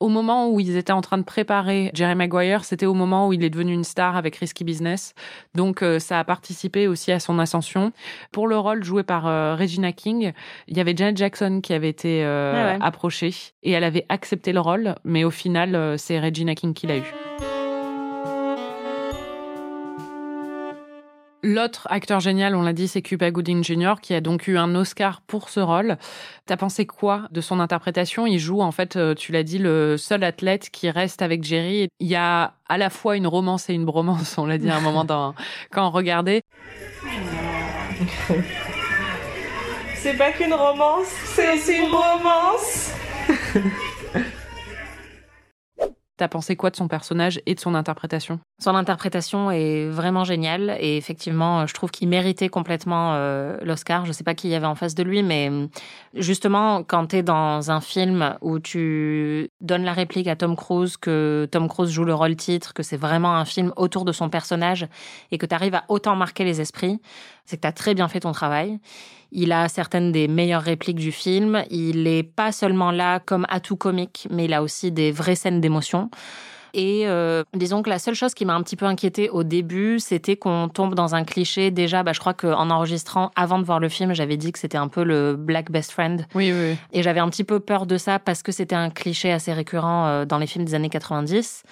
[0.00, 3.32] Au moment où ils étaient en train de préparer Jerry Maguire, c'était au moment où
[3.32, 5.14] il est devenu une star avec Risky Business.
[5.54, 7.92] Donc euh, ça a participé aussi à son ascension.
[8.32, 9.24] Pour le rôle joué par
[9.58, 10.32] Regina King,
[10.68, 12.78] il y avait Janet Jackson qui avait été Ah ouais.
[12.80, 16.98] approchée et elle avait accepté le rôle, mais au final, c'est Regina King qui l'a
[16.98, 17.14] eu.
[21.42, 24.74] L'autre acteur génial, on l'a dit, c'est Cuba Gooding Jr., qui a donc eu un
[24.74, 25.96] Oscar pour ce rôle.
[26.44, 28.26] T'as pensé quoi de son interprétation?
[28.26, 31.88] Il joue, en fait, euh, tu l'as dit, le seul athlète qui reste avec Jerry.
[31.98, 34.76] Il y a à la fois une romance et une bromance, on l'a dit à
[34.76, 35.34] un moment dans,
[35.72, 36.42] quand on regardait.
[39.94, 42.92] C'est pas qu'une romance, c'est aussi une romance.
[46.20, 48.40] T'as pensé quoi de son personnage et de son interprétation?
[48.62, 54.04] Son interprétation est vraiment géniale et effectivement, je trouve qu'il méritait complètement euh, l'Oscar.
[54.04, 55.70] Je sais pas qui y avait en face de lui, mais hum,
[56.12, 60.98] justement, quand tu es dans un film où tu donnes la réplique à Tom Cruise,
[60.98, 64.28] que Tom Cruise joue le rôle titre, que c'est vraiment un film autour de son
[64.28, 64.88] personnage
[65.30, 67.00] et que tu arrives à autant marquer les esprits,
[67.46, 68.78] c'est que tu as très bien fait ton travail.
[69.32, 71.64] Il a certaines des meilleures répliques du film.
[71.70, 75.60] Il est pas seulement là comme atout comique, mais il a aussi des vraies scènes
[75.60, 76.10] d'émotion.
[76.74, 79.98] Et euh, disons que la seule chose qui m'a un petit peu inquiétée au début,
[79.98, 81.70] c'était qu'on tombe dans un cliché.
[81.70, 84.78] Déjà, bah, je crois qu'en enregistrant, avant de voir le film, j'avais dit que c'était
[84.78, 86.26] un peu le black best friend.
[86.34, 86.76] Oui, oui.
[86.92, 90.06] Et j'avais un petit peu peur de ça parce que c'était un cliché assez récurrent
[90.06, 91.64] euh, dans les films des années 90.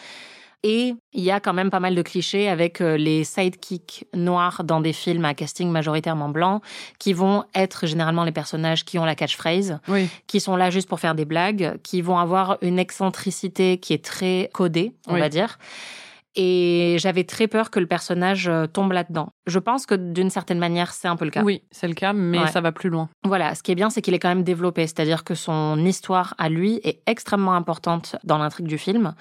[0.64, 4.64] Et il y a quand même pas mal de clichés avec euh, les sidekicks noirs
[4.64, 6.61] dans des films à casting majoritairement blanc,
[6.99, 10.88] qui vont être généralement les personnages qui ont la catchphrase, Oui, qui sont là juste
[10.88, 15.21] pour faire des blagues, qui vont avoir une excentricité qui est très codée, on Oui.
[15.21, 15.59] va dire.
[16.40, 19.33] Et j'avais très peur que le personnage euh, tombe là-dedans.
[19.48, 21.42] Je pense que d'une certaine manière, c'est un peu le cas.
[21.42, 22.46] Oui, c'est le cas, mais Ouais.
[22.46, 23.09] ça va plus loin.
[23.24, 26.35] Voilà, ce qui est bien, c'est qu'il est quand même développé, c'est-à-dire que son histoire
[26.38, 29.14] à lui est extrêmement importante dans l'intrigue du film.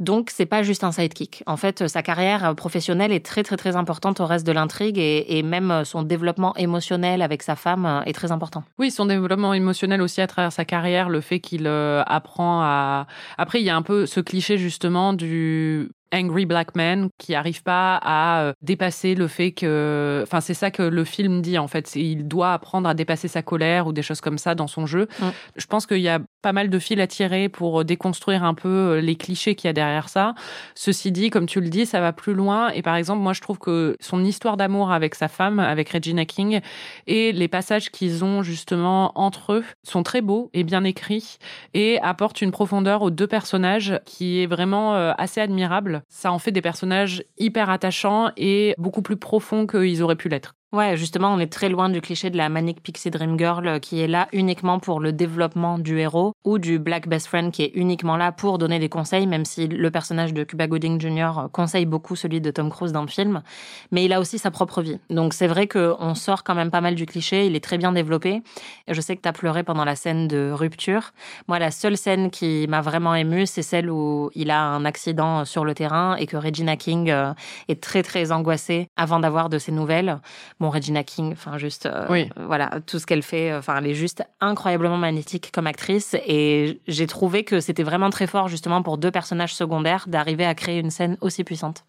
[0.00, 1.42] Donc, c'est pas juste un sidekick.
[1.46, 5.38] En fait, sa carrière professionnelle est très, très, très importante au reste de l'intrigue et,
[5.38, 8.64] et même son développement émotionnel avec sa femme euh, est très important.
[8.78, 13.06] Oui, son développement émotionnel aussi à travers sa carrière, le fait qu'il euh, apprend à...
[13.38, 17.62] Après, il y a un peu ce cliché justement du angry black man qui arrive
[17.62, 20.20] pas à euh, dépasser le fait que...
[20.22, 21.94] Enfin, c'est ça que le film dit en fait.
[21.96, 25.08] Il doit apprendre à dépasser sa colère ou des choses comme ça dans son jeu.
[25.20, 25.26] Mm.
[25.56, 28.68] Je pense qu'il y a pas mal de fils à tirer pour déconstruire un peu
[28.68, 30.34] euh, les clichés qu'il y a derrière ça.
[30.74, 32.70] Ceci dit, comme tu le dis, ça va plus loin.
[32.70, 36.24] Et par exemple, moi, je trouve que son histoire d'amour avec sa femme, avec Regina
[36.24, 36.60] King,
[37.06, 41.38] et les passages qu'ils ont justement entre eux sont très beaux et bien écrits
[41.74, 45.99] et apportent une profondeur aux deux personnages qui est vraiment euh, assez admirable.
[46.08, 50.54] Ça en fait des personnages hyper attachants et beaucoup plus profonds qu'ils auraient pu l'être.
[50.72, 53.78] Ouais, justement, on est très loin du cliché de la Manic Pixie Dream Girl euh,
[53.80, 57.64] qui est là uniquement pour le développement du héros ou du Black Best Friend qui
[57.64, 61.48] est uniquement là pour donner des conseils, même si le personnage de Cuba Gooding Jr.
[61.52, 63.42] conseille beaucoup celui de Tom Cruise dans le film.
[63.90, 65.00] Mais il a aussi sa propre vie.
[65.10, 67.90] Donc c'est vrai qu'on sort quand même pas mal du cliché, il est très bien
[67.90, 68.40] développé.
[68.86, 71.10] Je sais que tu as pleuré pendant la scène de rupture.
[71.48, 75.44] Moi, la seule scène qui m'a vraiment émue, c'est celle où il a un accident
[75.44, 77.34] sur le terrain et que Regina King euh,
[77.66, 80.20] est très très angoissée avant d'avoir de ses nouvelles.
[80.60, 82.28] Bon, Regina King, enfin juste, euh, Oui.
[82.36, 86.14] voilà, tout ce qu'elle fait, enfin, elle est juste incroyablement magnétique comme actrice.
[86.26, 90.54] Et j'ai trouvé que c'était vraiment très fort justement pour deux personnages secondaires d'arriver à
[90.54, 91.84] créer une scène aussi puissante.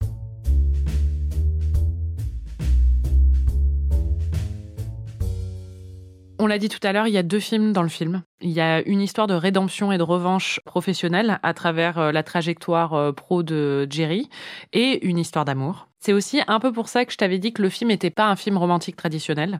[6.39, 8.23] On l'a dit tout à l'heure, il y a deux films dans le film.
[8.41, 12.23] Il y a une histoire de rédemption et de revanche professionnelle à travers euh, la
[12.23, 14.27] trajectoire euh, pro de Jerry
[14.73, 15.87] et une histoire d'amour.
[16.01, 18.25] C'est aussi un peu pour ça que je t'avais dit que le film n'était pas
[18.25, 19.59] un film romantique traditionnel,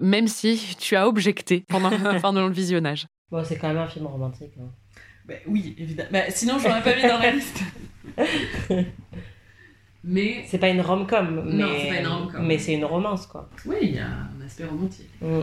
[0.00, 3.06] même si tu as objecté pendant, pendant le visionnage.
[3.30, 4.52] Bon, c'est quand même un film romantique.
[4.60, 4.68] hein.
[5.26, 6.18] Bah oui, évidemment.
[6.30, 7.60] sinon, je l'aurais pas mis dans la liste.
[10.02, 12.46] Mais C'est pas une rom-com, Non, mais, c'est pas une rom-com.
[12.46, 13.50] mais c'est une romance, quoi.
[13.66, 15.10] oui, il y a un aspect romantique.
[15.20, 15.40] Mm.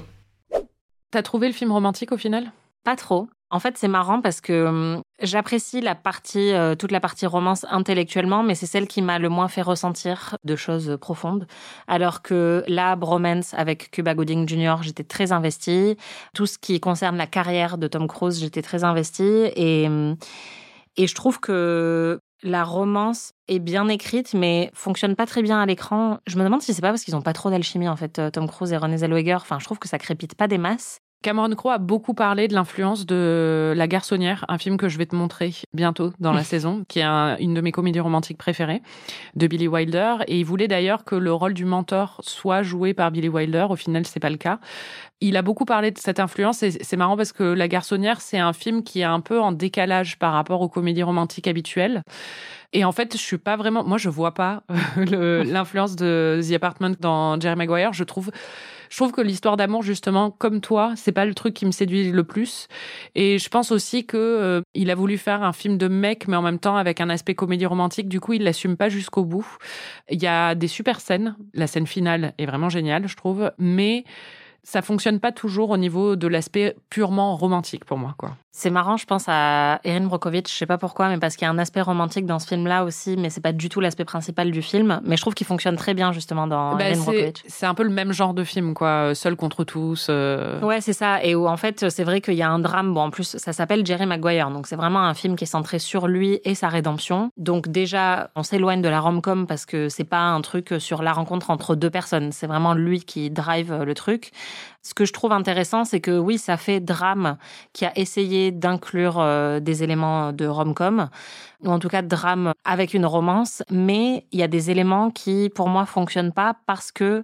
[1.12, 2.52] T'as trouvé le film romantique au final?
[2.88, 3.28] Pas trop.
[3.50, 7.66] En fait, c'est marrant parce que hum, j'apprécie la partie, euh, toute la partie romance
[7.70, 11.48] intellectuellement, mais c'est celle qui m'a le moins fait ressentir de choses profondes.
[11.90, 15.98] Alors que la bromance avec Cuba Gooding Jr., j'étais très investie.
[16.34, 19.52] Tout ce qui concerne la carrière de Tom Cruise, j'étais très investie.
[19.58, 20.16] Et, hum,
[20.96, 25.66] et je trouve que la romance est bien écrite, mais fonctionne pas très bien à
[25.66, 26.20] l'écran.
[26.26, 28.30] Je me demande si c'est pas parce qu'ils ont pas trop d'alchimie, en fait, euh,
[28.30, 29.42] Tom Cruise et Renée Zellweger.
[29.42, 31.02] Enfin, je trouve que ça crépite pas des masses.
[31.28, 35.06] Cameron Crowe a beaucoup parlé de l'influence de La Garçonnière, un film que je vais
[35.06, 38.82] te montrer bientôt dans la saison, qui est un- une de mes comédies romantiques préférées
[39.36, 40.20] de Billy Wilder.
[40.28, 43.68] Et il voulait d'ailleurs que le rôle du mentor soit joué par Billy Wilder.
[43.70, 44.60] Au final, c'est pas le cas.
[45.20, 48.40] Il a beaucoup parlé de cette influence et c'est marrant parce que La Garçonnière, c'est
[48.40, 52.04] un film qui est un peu en décalage par rapport aux comédies romantiques habituelles.
[52.72, 53.84] Et en fait, je suis pas vraiment.
[53.84, 54.64] Moi, je vois pas
[54.96, 57.92] l'influence de The Apartment dans Jerry Maguire.
[57.92, 58.30] Je trouve,
[58.90, 62.12] je trouve que l'histoire d'amour, justement, comme toi, c'est pas le truc qui me séduit
[62.12, 62.68] le plus.
[63.16, 66.38] Et je pense aussi que euh, il a voulu faire un film de mec, mais
[66.38, 68.08] en même temps avec un aspect comédie romantique.
[68.08, 69.48] Du coup, il l'assume pas jusqu'au bout.
[70.10, 71.36] Il y a des super scènes.
[71.54, 73.52] La scène finale est vraiment géniale, je trouve.
[73.58, 74.04] Mais
[74.64, 78.36] ça fonctionne pas toujours au niveau de l'aspect purement romantique pour moi, quoi.
[78.52, 81.48] C'est marrant, je pense à Erin Brockovich, je sais pas pourquoi, mais parce qu'il y
[81.48, 84.50] a un aspect romantique dans ce film-là aussi, mais c'est pas du tout l'aspect principal
[84.50, 85.00] du film.
[85.04, 87.44] Mais je trouve qu'il fonctionne très bien justement dans Bah, Erin Brockovich.
[87.48, 89.14] c'est un peu le même genre de film, quoi.
[89.14, 90.08] Seul contre tous.
[90.10, 91.24] euh, Ouais, c'est ça.
[91.24, 92.96] Et où en fait, c'est vrai qu'il y a un drame.
[92.96, 94.50] Bon, en plus, ça s'appelle Jerry Maguire.
[94.50, 97.30] Donc, c'est vraiment un film qui est centré sur lui et sa rédemption.
[97.38, 101.14] Donc, déjà, on s'éloigne de la rom-com parce que c'est pas un truc sur la
[101.14, 102.32] rencontre entre deux personnes.
[102.32, 104.32] C'est vraiment lui qui drive le truc.
[104.82, 107.38] Ce que je trouve intéressant, c'est que oui, ça fait drame
[107.74, 111.10] qui a essayé d'inclure euh, des éléments de rom-com
[111.64, 115.50] ou en tout cas drame avec une romance, mais il y a des éléments qui,
[115.54, 117.24] pour moi, fonctionnent pas parce que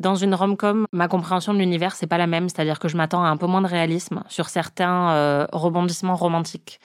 [0.00, 2.48] dans une rom-com, ma compréhension de l'univers, c'est pas la même.
[2.48, 6.80] C'est-à-dire que je m'attends à un peu moins de réalisme sur certains euh, rebondissements romantiques.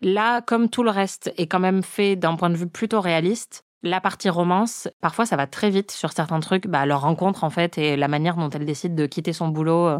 [0.00, 3.64] Là, comme tout le reste est quand même fait d'un point de vue plutôt réaliste,
[3.82, 7.50] la partie romance, parfois ça va très vite sur certains trucs, bah, leur rencontre en
[7.50, 9.98] fait et la manière dont elle décide de quitter son boulot euh,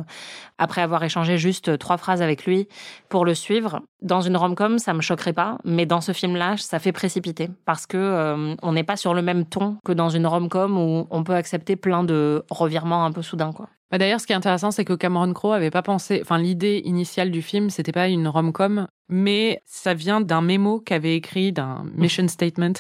[0.59, 2.69] après avoir échangé juste trois phrases avec lui
[3.09, 3.81] pour le suivre.
[4.01, 7.87] Dans une rom-com, ça me choquerait pas, mais dans ce film-là, ça fait précipiter parce
[7.87, 11.25] que euh, on n'est pas sur le même ton que dans une rom-com où on
[11.25, 13.69] peut accepter plein de revirements un peu soudains quoi.
[13.93, 16.21] Bah, D'ailleurs, ce qui est intéressant, c'est que Cameron Crowe avait pas pensé.
[16.23, 21.15] Enfin, l'idée initiale du film, c'était pas une rom-com, mais ça vient d'un mémo qu'avait
[21.15, 22.73] écrit, d'un mission statement,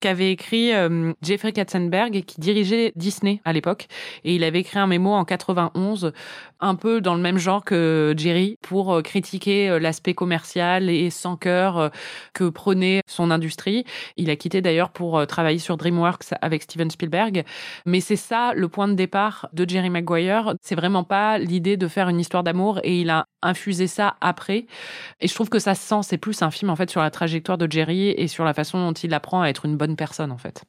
[0.00, 3.86] qu'avait écrit euh, Jeffrey Katzenberg, qui dirigeait Disney à l'époque.
[4.24, 6.12] Et il avait écrit un mémo en 91,
[6.60, 11.10] un peu dans le même genre que Jerry, pour euh, critiquer euh, l'aspect commercial et
[11.10, 11.90] sans cœur
[12.32, 13.84] que prenait son industrie.
[14.16, 17.44] Il a quitté d'ailleurs pour travailler sur DreamWorks avec Steven Spielberg.
[17.84, 20.54] Mais c'est ça le point de départ de Jerry Maguire.
[20.62, 24.66] C'est vraiment pas l'idée de faire une histoire d'amour et il a infusé ça après.
[25.20, 27.58] Et je trouve que ça sent, c'est plus un film en fait sur la trajectoire
[27.58, 30.38] de Jerry et sur la façon dont il apprend à être une bonne personne en
[30.38, 30.64] fait.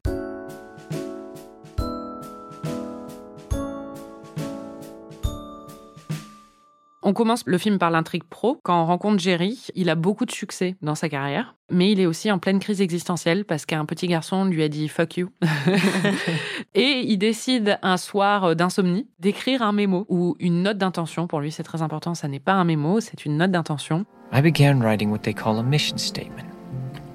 [7.08, 8.60] On commence le film par l'intrigue pro.
[8.64, 12.08] Quand on rencontre Jerry, il a beaucoup de succès dans sa carrière, mais il est
[12.08, 15.30] aussi en pleine crise existentielle parce qu'un petit garçon lui a dit fuck you.
[16.74, 21.28] Et il décide un soir d'insomnie d'écrire un mémo ou une note d'intention.
[21.28, 24.08] Pour lui, c'est très important, ça n'est pas un mémo, c'est une note d'intention.
[24.34, 26.48] I began writing what they call a mission statement.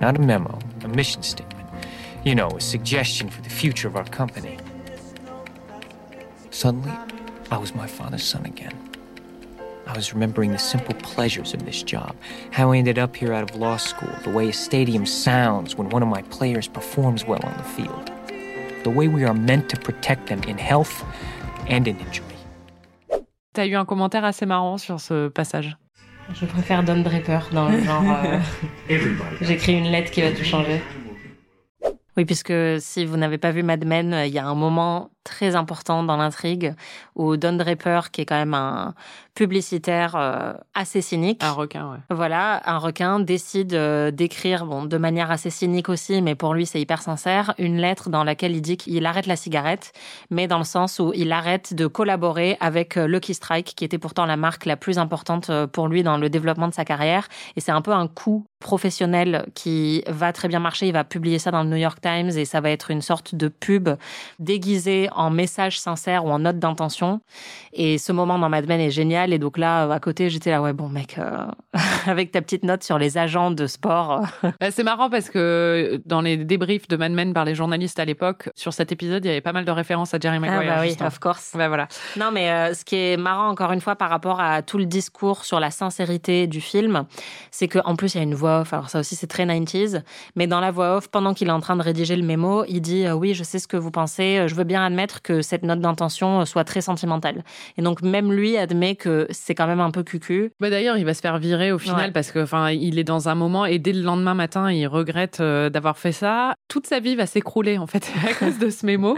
[0.01, 1.67] Not a memo, a mission statement.
[2.25, 4.57] You know, a suggestion for the future of our company.
[6.53, 6.93] Suddenly,
[7.51, 8.90] I was my father's son again.
[9.93, 12.15] I was remembering the simple pleasures of this job,
[12.53, 15.89] how I ended up here out of law school, the way a stadium sounds when
[15.91, 18.11] one of my players performs well on the field,
[18.85, 21.05] the way we are meant to protect them in health
[21.69, 22.27] and in injury.
[23.53, 25.77] T'as eu un commentaire assez marrant sur ce passage?
[26.35, 28.05] Je préfère Don Draper dans le genre.
[28.25, 28.39] euh,
[29.41, 30.81] J'écris une lettre qui va tout changer.
[32.17, 35.11] Oui, puisque si vous n'avez pas vu Mad Men, euh, il y a un moment
[35.25, 36.75] très important dans l'intrigue
[37.15, 38.95] où Don Draper, qui est quand même un
[39.35, 41.99] publicitaire euh, assez cynique, Un requin, ouais.
[42.11, 46.67] voilà, un requin décide euh, d'écrire, bon, de manière assez cynique aussi, mais pour lui
[46.67, 49.93] c'est hyper sincère, une lettre dans laquelle il dit qu'il arrête la cigarette,
[50.31, 53.99] mais dans le sens où il arrête de collaborer avec euh, Lucky Strike, qui était
[53.99, 57.29] pourtant la marque la plus importante pour lui dans le développement de sa carrière.
[57.57, 60.87] Et c'est un peu un coup professionnel qui va très bien marcher.
[60.87, 63.35] Il va publier ça dans le New York Times et ça va être une sorte
[63.35, 63.89] de pub
[64.39, 67.21] déguisée en message sincère ou en note d'intention.
[67.73, 69.33] Et ce moment dans Mad Men est génial.
[69.33, 71.47] Et donc là, à côté, j'étais là, ouais, bon mec, euh,
[72.07, 74.23] avec ta petite note sur les agents de sport.
[74.43, 78.05] Bah, c'est marrant parce que dans les débriefs de Mad Men par les journalistes à
[78.05, 80.75] l'époque, sur cet épisode, il y avait pas mal de références à Jerry Ah Maguire.
[80.75, 81.53] bah oui, of course.
[81.57, 81.89] Bah voilà.
[82.17, 84.87] Non, mais euh, ce qui est marrant encore une fois par rapport à tout le
[84.87, 87.05] discours sur la sincérité du film,
[87.51, 88.73] c'est qu'en plus il y a une voix off.
[88.73, 90.03] Alors ça aussi c'est très 90s,
[90.37, 92.81] mais dans la voix off, pendant qu'il est en train de rédiger le mémo, il
[92.81, 94.45] dit euh, oui, je sais ce que vous pensez.
[94.47, 97.43] Je veux bien admettre que cette note d'intention euh, soit très sentimentale.
[97.77, 100.53] Et donc même lui admet que c'est quand même un peu cucu.
[100.61, 102.11] Bah d'ailleurs, il va se faire virer au final Ouais.
[102.13, 105.41] parce que enfin, il est dans un moment et dès le lendemain matin, il regrette
[105.41, 106.55] euh, d'avoir fait ça.
[106.69, 109.17] Toute sa vie va s'écrouler en fait à cause de ce mémo.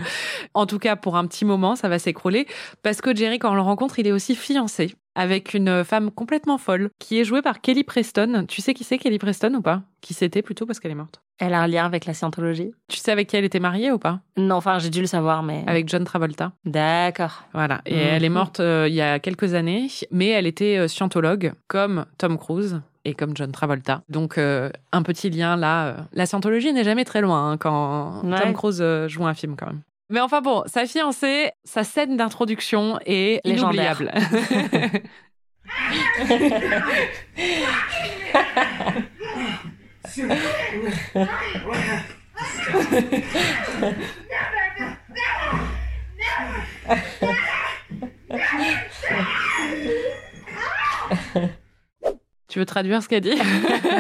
[0.55, 2.47] En tout cas, pour un petit moment, ça va s'écrouler
[2.83, 6.59] parce que Jerry, quand on le rencontre, il est aussi fiancé avec une femme complètement
[6.59, 8.45] folle qui est jouée par Kelly Preston.
[8.49, 9.83] Tu sais qui c'est Kelly Preston ou pas?
[10.01, 11.21] Qui c'était plutôt parce qu'elle est morte?
[11.39, 13.99] Elle a un lien avec la scientologie Tu sais avec qui elle était mariée ou
[13.99, 14.21] pas?
[14.37, 16.53] Non, enfin j'ai dû le savoir, mais Avec John Travolta.
[16.65, 17.45] d'accord.
[17.53, 17.81] Voilà.
[17.87, 18.01] Et Mhm.
[18.01, 22.07] elle est morte euh, il y a quelques années, mais elle était euh, scientologue, comme
[22.19, 24.03] Tom Cruise et comme John Travolta.
[24.09, 25.87] Donc, euh, un petit lien là.
[25.87, 28.39] euh, La scientologie n'est jamais très loin hein, quand Ouais.
[28.41, 29.81] Tom Cruise euh, joue un film, quand même.
[30.13, 33.99] Mais enfin bon, sa fiancée, sa scène d'introduction est Légendaire.
[33.99, 34.13] inoubliable.
[52.53, 53.33] tu veux traduire ce qu'elle dit?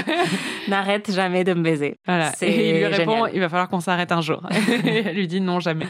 [0.69, 1.97] N'arrête jamais de me baiser.
[2.07, 2.33] Voilà.
[2.43, 3.31] Et il lui répond, génial.
[3.33, 4.47] il va falloir qu'on s'arrête un jour.
[4.85, 5.87] Elle lui dit non, jamais.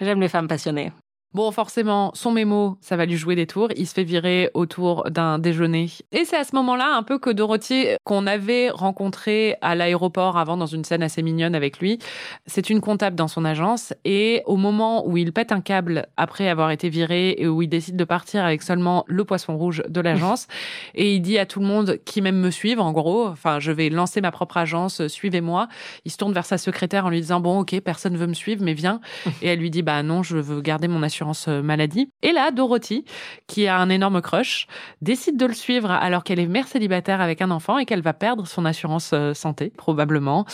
[0.00, 0.90] J'aime les femmes passionnées.
[1.32, 3.68] Bon, forcément, son mémo, ça va lui jouer des tours.
[3.76, 5.88] Il se fait virer autour d'un déjeuner.
[6.10, 10.56] Et c'est à ce moment-là un peu que Dorothy, qu'on avait rencontré à l'aéroport avant
[10.56, 12.00] dans une scène assez mignonne avec lui,
[12.46, 13.94] c'est une comptable dans son agence.
[14.04, 17.68] Et au moment où il pète un câble après avoir été viré et où il
[17.68, 20.48] décide de partir avec seulement le poisson rouge de l'agence,
[20.96, 23.70] et il dit à tout le monde qui même me suivent, en gros, enfin, je
[23.70, 25.68] vais lancer ma propre agence, suivez-moi.
[26.04, 28.64] Il se tourne vers sa secrétaire en lui disant, bon, ok, personne veut me suivre,
[28.64, 29.00] mais viens.
[29.42, 32.10] Et elle lui dit, bah non, je veux garder mon assurance euh, maladie.
[32.22, 33.04] Et là, Dorothy,
[33.46, 34.66] qui a un énorme crush,
[35.02, 38.12] décide de le suivre alors qu'elle est mère célibataire avec un enfant et qu'elle va
[38.12, 40.44] perdre son assurance euh, santé, probablement.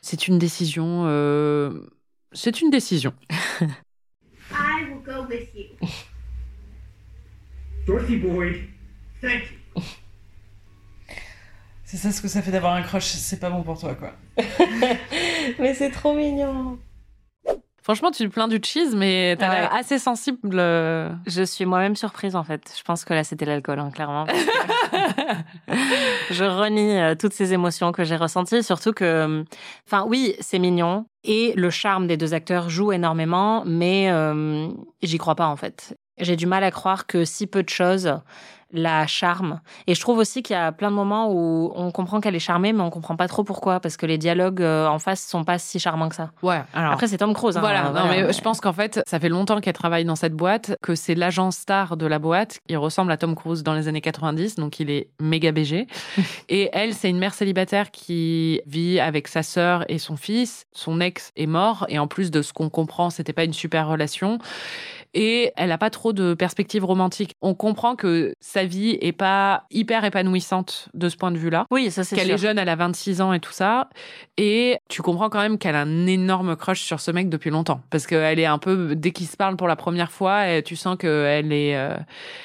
[0.00, 1.04] C'est une décision...
[1.06, 1.70] euh,
[2.32, 3.12] C'est une décision.
[4.50, 5.66] I will go with you.
[7.86, 8.56] Dorothy Boyd,
[9.22, 9.82] thank you.
[11.84, 14.12] C'est ça ce que ça fait d'avoir un crush, c'est pas bon pour toi quoi.
[15.58, 16.78] Mais c'est trop mignon.
[17.88, 19.60] Franchement, tu te plains du cheese, mais t'as Ouais.
[19.62, 20.58] l'air assez sensible.
[20.58, 21.08] euh.
[21.26, 22.70] Je suis moi-même surprise en fait.
[22.76, 24.26] Je pense que là c'était l'alcool, hein, clairement.
[26.30, 29.42] je renie euh, toutes ces émotions que j'ai ressenties, surtout que,
[29.86, 34.68] enfin oui, c'est mignon et le charme des deux acteurs joue énormément, mais euh,
[35.02, 35.96] j'y crois pas en fait.
[36.20, 38.12] J'ai du mal à croire que si peu de choses
[38.72, 39.60] la charme.
[39.86, 42.38] Et je trouve aussi qu'il y a plein de moments où on comprend qu'elle est
[42.40, 45.44] charmée, mais on comprend pas trop pourquoi, parce que les dialogues euh, en face sont
[45.44, 46.30] pas si charmants que ça.
[46.42, 46.62] Ouais.
[46.74, 46.92] Alors.
[46.92, 47.56] Après, c'est Tom Cruise.
[47.56, 48.04] hein, Voilà, voilà.
[48.04, 50.94] non, mais je pense qu'en fait, ça fait longtemps qu'elle travaille dans cette boîte, que
[50.94, 52.58] c'est l'agent star de la boîte.
[52.68, 55.86] Il ressemble à Tom Cruise dans les années 90, donc il est méga BG.
[56.48, 60.66] et elle, c'est une mère célibataire qui vit avec sa sœur et son fils.
[60.72, 63.88] Son ex est mort, et en plus de ce qu'on comprend, c'était pas une super
[63.88, 64.38] relation.
[65.20, 67.32] Et elle a pas trop de perspectives romantiques.
[67.42, 71.66] On comprend que sa vie est pas hyper épanouissante de ce point de vue-là.
[71.72, 73.88] Oui, ça c'est Qu'elle est jeune, elle a 26 ans et tout ça.
[74.36, 77.80] Et tu comprends quand même qu'elle a un énorme crush sur ce mec depuis longtemps.
[77.90, 80.76] Parce qu'elle est un peu, dès qu'ils se parlent pour la première fois, et tu
[80.76, 81.96] sens qu'elle est, euh,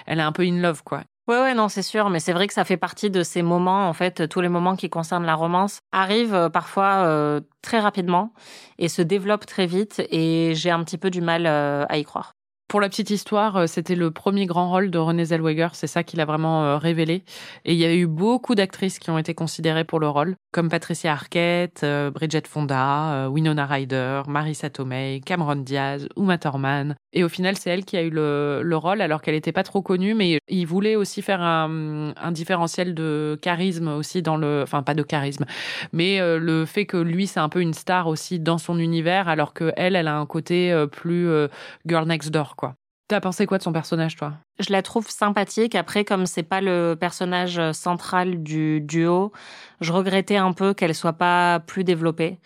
[0.07, 1.03] elle est un peu in love, quoi.
[1.27, 3.87] Ouais, ouais, non, c'est sûr, mais c'est vrai que ça fait partie de ces moments,
[3.87, 8.33] en fait, tous les moments qui concernent la romance arrivent euh, parfois euh, très rapidement
[8.77, 12.03] et se développent très vite, et j'ai un petit peu du mal euh, à y
[12.03, 12.33] croire.
[12.73, 15.67] Pour la petite histoire, euh, c'était le premier grand rôle de Renée Zellweger.
[15.73, 17.23] C'est ça qui l'a vraiment euh, révélé.
[17.65, 20.69] Et il y a eu beaucoup d'actrices qui ont été considérées pour le rôle, comme
[20.69, 26.95] Patricia Arquette, euh, Bridget Fonda, Winona Ryder, Marissa Tomei, Cameron Diaz, Uma Thurman.
[27.13, 29.63] Et au final, c'est elle qui a eu le, le rôle, alors qu'elle n'était pas
[29.63, 34.81] trop connue, mais il voulait aussi faire un, différentiel de charisme aussi dans le, enfin
[34.81, 35.45] pas de charisme,
[35.91, 39.27] mais euh, le fait que lui c'est un peu une star aussi dans son univers,
[39.27, 41.47] alors que elle, elle a un côté euh, plus euh,
[41.85, 42.75] girl next door, quoi.
[43.09, 44.33] T'as pensé quoi de son personnage, toi?
[44.59, 45.75] Je la trouve sympathique.
[45.75, 49.33] Après, comme c'est pas le personnage central du duo,
[49.81, 52.39] je regrettais un peu qu'elle soit pas plus développée.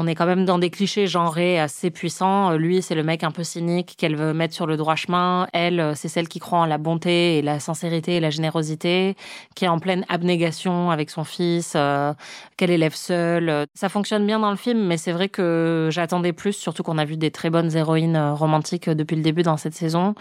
[0.00, 2.52] On est quand même dans des clichés genrés assez puissants.
[2.52, 5.48] Lui, c'est le mec un peu cynique qu'elle veut mettre sur le droit chemin.
[5.52, 9.16] Elle, c'est celle qui croit en la bonté et la sincérité et la générosité,
[9.56, 12.14] qui est en pleine abnégation avec son fils, euh,
[12.56, 13.66] qu'elle élève seule.
[13.74, 17.04] Ça fonctionne bien dans le film, mais c'est vrai que j'attendais plus, surtout qu'on a
[17.04, 20.14] vu des très bonnes héroïnes euh, romantiques depuis le début dans cette saison.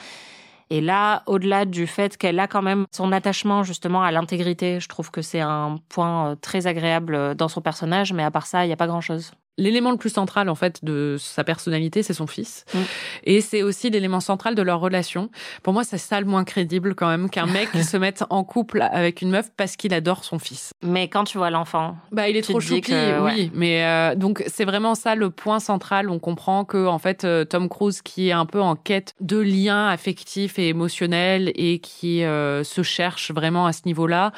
[0.70, 4.88] Et là, au-delà du fait qu'elle a quand même son attachement justement à l'intégrité, je
[4.90, 8.48] trouve que c'est un point euh, très agréable euh, dans son personnage, mais à part
[8.48, 9.32] ça, il n'y a pas grand-chose.
[9.58, 12.78] L'élément le plus central en fait de sa personnalité, c'est son fils, Mm.
[13.24, 15.30] et c'est aussi l'élément central de leur relation.
[15.64, 18.82] Pour moi, c'est ça le moins crédible quand même qu'un mec se mette en couple
[18.82, 20.74] avec une meuf parce qu'il adore son fils.
[20.84, 23.34] Mais quand tu vois l'enfant, Bah, il est trop choupi, que, ouais.
[23.36, 23.52] oui.
[23.54, 26.10] Mais euh, donc c'est vraiment ça le point central.
[26.10, 29.38] On comprend que en fait euh, Tom Cruise, qui est un peu en quête de
[29.38, 34.32] liens affectifs et émotionnels et qui euh, se cherche vraiment à ce niveau-là,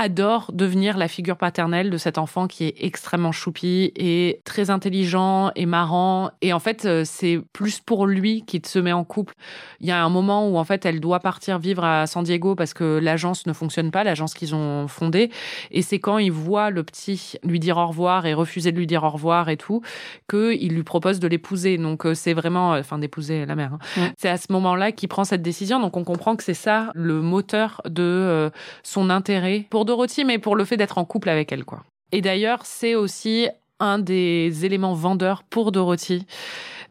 [0.00, 5.50] adore devenir la figure paternelle de cet enfant qui est extrêmement choupi et très intelligent
[5.56, 6.30] et marrant.
[6.40, 9.34] Et en fait, euh, c'est plus pour lui qu'il se met en couple.
[9.80, 12.54] Il y a un moment où en fait, elle doit partir vivre à San Diego
[12.54, 15.30] parce que l'agence ne fonctionne pas, l'agence qu'ils ont fondée.
[15.70, 18.86] Et c'est quand il voit le petit lui dire au revoir et refuser de lui
[18.86, 19.82] dire au revoir et tout,
[20.30, 21.76] qu'il lui propose de l'épouser.
[21.76, 23.74] Donc euh, c'est vraiment, enfin d'épouser la mère.
[23.74, 23.78] hein.
[24.00, 24.12] Ouais.
[24.16, 25.78] C'est à ce moment-là qu'il prend cette décision.
[25.78, 28.50] Donc on comprend que c'est ça le moteur de euh,
[28.82, 31.84] son intérêt pour Dorothy, mais pour le fait d'être en couple avec elle, quoi.
[32.12, 33.48] Et d'ailleurs, c'est aussi
[33.80, 36.26] un des éléments vendeurs pour Dorothy.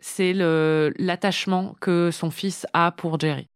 [0.01, 3.47] C'est le l'attachement que son fils a pour Jerry.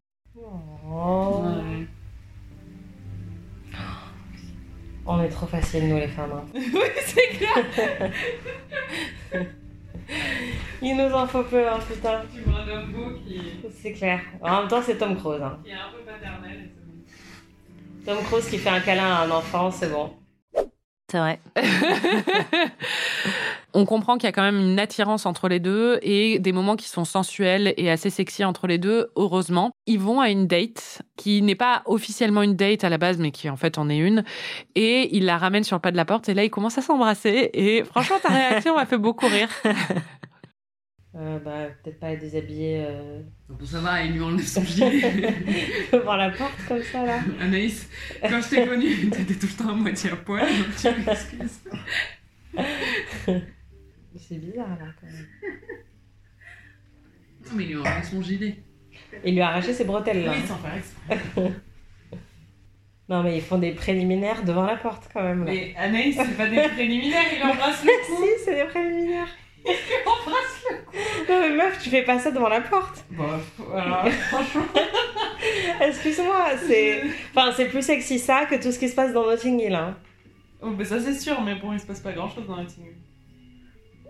[5.06, 6.32] on est trop facile nous les femmes.
[6.34, 6.46] hein.
[6.54, 7.58] oui, c'est clair.
[10.82, 12.22] Il nous en faut peu, hein, putain.
[12.34, 13.40] Tu vois un homme beau qui,
[13.82, 14.20] C'est clair.
[14.42, 15.42] En même temps, c'est Tom Cruise.
[15.42, 15.58] hein.
[15.64, 16.70] qui est un peu paternel.
[18.06, 20.12] Tom Cruise qui fait un câlin à un enfant, c'est bon.
[21.10, 21.40] C'est vrai.
[23.76, 26.76] On comprend qu'il y a quand même une attirance entre les deux et des moments
[26.76, 29.72] qui sont sensuels et assez sexy entre les deux, heureusement.
[29.88, 33.32] Ils vont à une date qui n'est pas officiellement une date à la base, mais
[33.32, 34.24] qui en fait en est une.
[34.76, 36.82] Et il la ramène sur le pas de la porte et là, ils commencent à
[36.82, 37.52] s'embrasser.
[37.54, 39.50] Et franchement, ta réaction m'a fait beaucoup rire.
[41.16, 45.00] Euh, bah, peut-être pas être déshabillé euh, Donc ça va, il lui enlève son gilet.
[45.94, 47.20] devant la porte comme ça, là.
[47.40, 47.88] Anaïs,
[48.20, 51.60] quand je t'ai connue, t'étais tout le temps à moitié à poil, donc tu m'excuses.
[54.16, 55.28] C'est bizarre, là, quand même.
[57.46, 58.64] Non, mais il lui enlève son gilet.
[59.24, 60.34] Il lui a arraché ses bretelles, là.
[60.36, 61.52] Oui, sans faire exprès.
[63.08, 65.52] Non, mais ils font des préliminaires devant la porte, quand même, là.
[65.52, 68.24] Mais Anaïs, c'est pas des préliminaires, il embrasse le cou.
[68.24, 69.28] si, c'est des préliminaires.
[69.66, 69.72] Il
[70.06, 71.00] embrasse le cou.
[71.30, 73.06] Non, mais meuf, tu fais pas ça devant la porte.
[73.10, 74.64] Bon, voilà, franchement.
[75.82, 77.04] Excuse-moi, c'est...
[77.36, 79.98] Enfin, c'est plus sexy ça que tout ce qui se passe dans Notting Hill, hein.
[80.62, 82.66] Oh, mais ça c'est sûr, mais bon, il se passe pas grand chose dans la
[82.66, 82.86] team.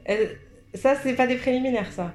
[0.10, 0.36] Euh,
[0.76, 2.14] Ça, c'est pas des préliminaires, ça.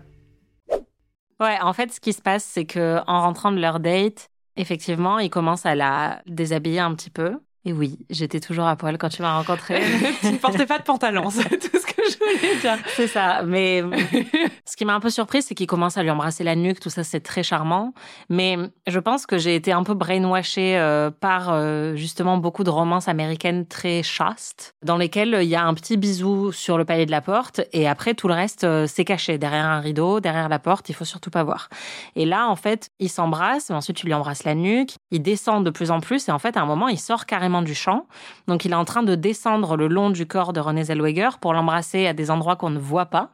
[1.41, 5.19] Ouais, en fait, ce qui se passe, c'est que en rentrant de leur date, effectivement,
[5.21, 7.39] il commence à la déshabiller un petit peu.
[7.69, 9.83] Et oui, j'étais toujours à poil quand tu m'as rencontré.
[10.23, 12.79] tu ne portais pas de pantalon, c'est tout ce que je voulais dire.
[12.97, 13.43] C'est ça.
[13.45, 13.85] Mais
[14.65, 16.81] ce qui m'a un peu surpris, c'est qu'il commence à lui embrasser la nuque.
[16.81, 17.93] Tout ça, c'est très charmant.
[18.31, 18.57] Mais
[18.87, 23.07] je pense que j'ai été un peu brainwashée euh, par euh, justement beaucoup de romances
[23.07, 27.11] américaines très chastes, dans lesquelles il y a un petit bisou sur le palier de
[27.11, 30.59] la porte et après tout le reste, euh, c'est caché derrière un rideau, derrière la
[30.59, 30.89] porte.
[30.89, 31.69] Il faut surtout pas voir.
[32.17, 34.93] Et là, en fait, il s'embrasse, ensuite tu lui embrasses la nuque.
[35.11, 37.58] Il descend de plus en plus et en fait, à un moment, il sort carrément
[37.63, 38.07] du champ.
[38.47, 41.53] Donc, il est en train de descendre le long du corps de René Zellweger pour
[41.53, 43.31] l'embrasser à des endroits qu'on ne voit pas.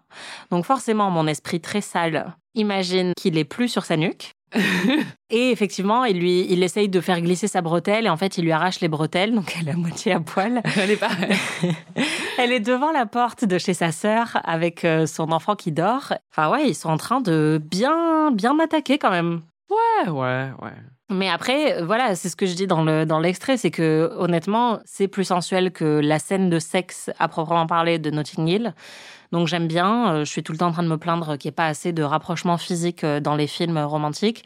[0.50, 4.34] Donc, forcément, mon esprit très sale imagine qu'il est plus sur sa nuque.
[5.30, 8.44] et effectivement, il lui, il essaye de faire glisser sa bretelle et en fait, il
[8.44, 10.62] lui arrache les bretelles, donc elle est à moitié à poil.
[10.76, 11.10] Elle est pas.
[12.38, 16.14] elle est devant la porte de chez sa sœur avec euh, son enfant qui dort.
[16.30, 19.40] Enfin ouais, ils sont en train de bien, bien attaquer quand même.
[19.70, 20.72] Ouais, ouais, ouais.
[21.14, 24.80] Mais après, voilà, c'est ce que je dis dans le dans l'extrait, c'est que honnêtement,
[24.84, 28.74] c'est plus sensuel que la scène de sexe à proprement parler de Notting Hill.
[29.32, 30.24] Donc j'aime bien.
[30.24, 31.92] Je suis tout le temps en train de me plaindre qu'il n'y ait pas assez
[31.92, 34.44] de rapprochement physique dans les films romantiques.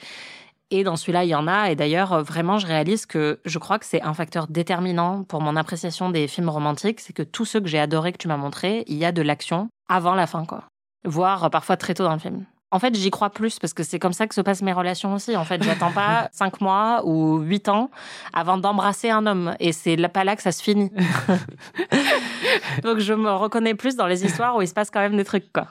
[0.71, 1.71] Et dans celui-là, il y en a.
[1.71, 5.57] Et d'ailleurs, vraiment, je réalise que je crois que c'est un facteur déterminant pour mon
[5.57, 7.01] appréciation des films romantiques.
[7.01, 9.23] C'est que tous ceux que j'ai adorés que tu m'as montrés, il y a de
[9.23, 10.65] l'action avant la fin, quoi.
[11.05, 12.45] Voire parfois très tôt dans le film.
[12.71, 15.15] En fait, j'y crois plus parce que c'est comme ça que se passent mes relations
[15.15, 15.35] aussi.
[15.37, 17.91] En fait, j'attends pas cinq mois ou huit ans
[18.35, 19.55] avant d'embrasser un homme.
[19.59, 20.93] Et c'est pas là que ça se finit.
[22.83, 25.25] Donc, je me reconnais plus dans les histoires où il se passe quand même des
[25.25, 25.69] trucs, quoi.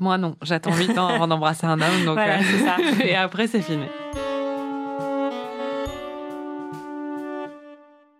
[0.00, 0.34] Moi, non.
[0.42, 2.04] J'attends huit ans avant d'embrasser un homme.
[2.04, 2.76] Donc, voilà, c'est ça.
[3.04, 3.84] Et après, c'est fini.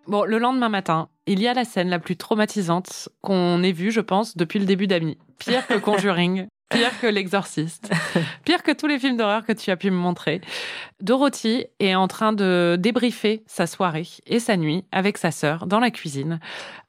[0.07, 3.91] Bon, le lendemain matin, il y a la scène la plus traumatisante qu'on ait vue,
[3.91, 5.17] je pense, depuis le début d'Ami.
[5.39, 7.91] Pire que Conjuring, pire que L'Exorciste,
[8.45, 10.41] pire que tous les films d'horreur que tu as pu me montrer.
[11.01, 15.79] Dorothy est en train de débriefer sa soirée et sa nuit avec sa sœur dans
[15.79, 16.39] la cuisine,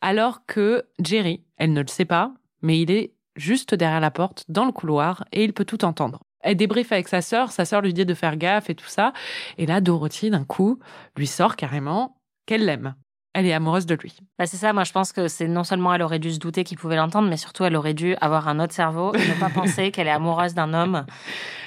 [0.00, 4.44] alors que Jerry, elle ne le sait pas, mais il est juste derrière la porte,
[4.48, 6.20] dans le couloir, et il peut tout entendre.
[6.40, 9.12] Elle débriefe avec sa sœur, sa sœur lui dit de faire gaffe et tout ça.
[9.58, 10.80] Et là, Dorothy, d'un coup,
[11.16, 12.16] lui sort carrément
[12.46, 12.94] qu'elle l'aime.
[13.34, 14.18] Elle est amoureuse de lui.
[14.38, 16.64] Bah c'est ça, moi je pense que c'est non seulement elle aurait dû se douter
[16.64, 19.48] qu'il pouvait l'entendre, mais surtout elle aurait dû avoir un autre cerveau et ne pas
[19.54, 21.06] penser qu'elle est amoureuse d'un homme.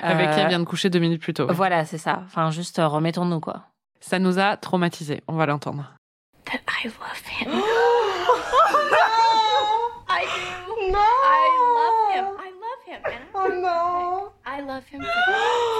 [0.03, 1.47] Avec qui elle Euh, vient de coucher deux minutes plus tôt.
[1.49, 2.21] Voilà, c'est ça.
[2.25, 3.63] Enfin, juste euh, remettons-nous quoi.
[3.99, 5.23] Ça nous a traumatisés.
[5.27, 5.91] On va l'entendre.
[6.45, 7.51] That I love him.
[7.51, 8.39] Oh
[10.07, 10.91] I do.
[10.91, 10.99] No.
[10.99, 12.25] I love him.
[12.37, 13.01] I love him.
[13.05, 14.31] And Oh no.
[14.45, 15.01] I love him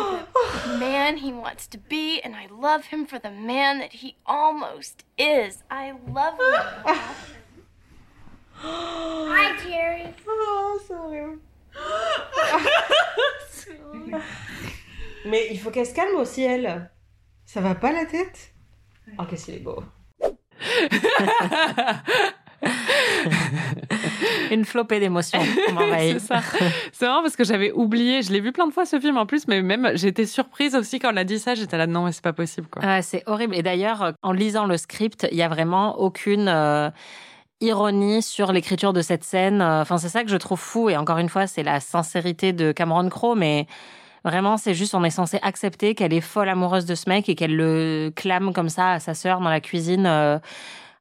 [0.76, 4.18] the, man he wants to be, and I love him for the man that he
[4.26, 5.64] almost is.
[5.70, 6.86] I love him.
[8.58, 10.14] Hi, Jerry.
[10.28, 11.40] Oh, c'est horrible.
[15.26, 16.90] Mais il faut qu'elle se calme aussi, elle.
[17.46, 18.54] Ça va pas la tête
[19.20, 19.84] Oh, qu'est-ce qu'il est beau.
[24.52, 25.40] Une flopée d'émotions
[25.98, 26.42] c'est ça.
[26.92, 28.22] C'est marrant parce que j'avais oublié.
[28.22, 31.00] Je l'ai vu plein de fois ce film en plus, mais même j'étais surprise aussi
[31.00, 31.56] quand on a dit ça.
[31.56, 32.82] J'étais là, non, mais c'est pas possible quoi.
[32.86, 33.56] Ah, c'est horrible.
[33.56, 36.90] Et d'ailleurs, euh, en lisant le script, il y a vraiment aucune euh,
[37.62, 39.62] ironie sur l'écriture de cette scène.
[39.62, 40.90] Euh, Enfin, c'est ça que je trouve fou.
[40.90, 43.68] Et encore une fois, c'est la sincérité de Cameron Crowe, mais
[44.24, 47.36] vraiment, c'est juste on est censé accepter qu'elle est folle amoureuse de ce mec et
[47.36, 50.06] qu'elle le clame comme ça à sa sœur dans la cuisine.
[50.06, 50.40] euh,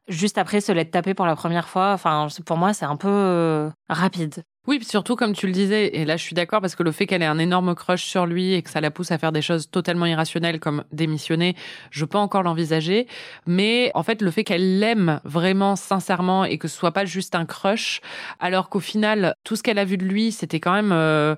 [0.06, 3.08] Juste après se l'être tapé pour la première fois, enfin pour moi c'est un peu
[3.08, 4.44] euh, rapide.
[4.66, 7.06] Oui, surtout comme tu le disais, et là je suis d'accord parce que le fait
[7.06, 9.40] qu'elle ait un énorme crush sur lui et que ça la pousse à faire des
[9.40, 11.56] choses totalement irrationnelles comme démissionner,
[11.90, 13.06] je peux encore l'envisager.
[13.46, 17.34] Mais en fait, le fait qu'elle l'aime vraiment sincèrement et que ce soit pas juste
[17.34, 18.02] un crush,
[18.40, 20.92] alors qu'au final, tout ce qu'elle a vu de lui, c'était quand même...
[20.92, 21.34] euh,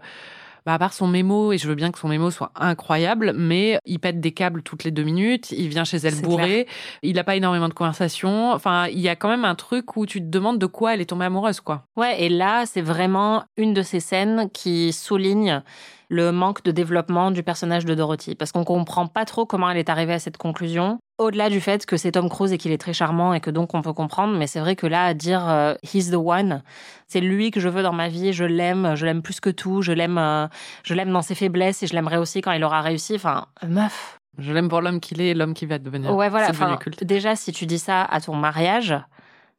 [0.67, 3.79] bah, à part son mémo, et je veux bien que son mémo soit incroyable, mais
[3.87, 6.67] il pète des câbles toutes les deux minutes, il vient chez elle bourré,
[7.03, 8.51] il n'a pas énormément de conversations.
[8.51, 11.01] Enfin, il y a quand même un truc où tu te demandes de quoi elle
[11.01, 11.85] est tombée amoureuse, quoi.
[11.97, 15.63] Ouais, et là c'est vraiment une de ces scènes qui souligne
[16.09, 19.79] le manque de développement du personnage de Dorothy, parce qu'on comprend pas trop comment elle
[19.79, 20.99] est arrivée à cette conclusion.
[21.19, 23.73] Au-delà du fait que c'est Tom Cruise et qu'il est très charmant et que donc
[23.75, 26.63] on peut comprendre, mais c'est vrai que là, à dire euh, he's the one,
[27.07, 29.81] c'est lui que je veux dans ma vie, je l'aime, je l'aime plus que tout,
[29.81, 30.47] je l'aime, euh,
[30.83, 33.15] je l'aime dans ses faiblesses et je l'aimerais aussi quand il aura réussi.
[33.15, 34.21] Enfin, meuf.
[34.37, 36.15] Je l'aime pour l'homme qu'il est et l'homme qui va devenir.
[36.15, 36.51] Ouais, voilà.
[36.51, 38.95] Enfin, déjà, si tu dis ça à ton mariage,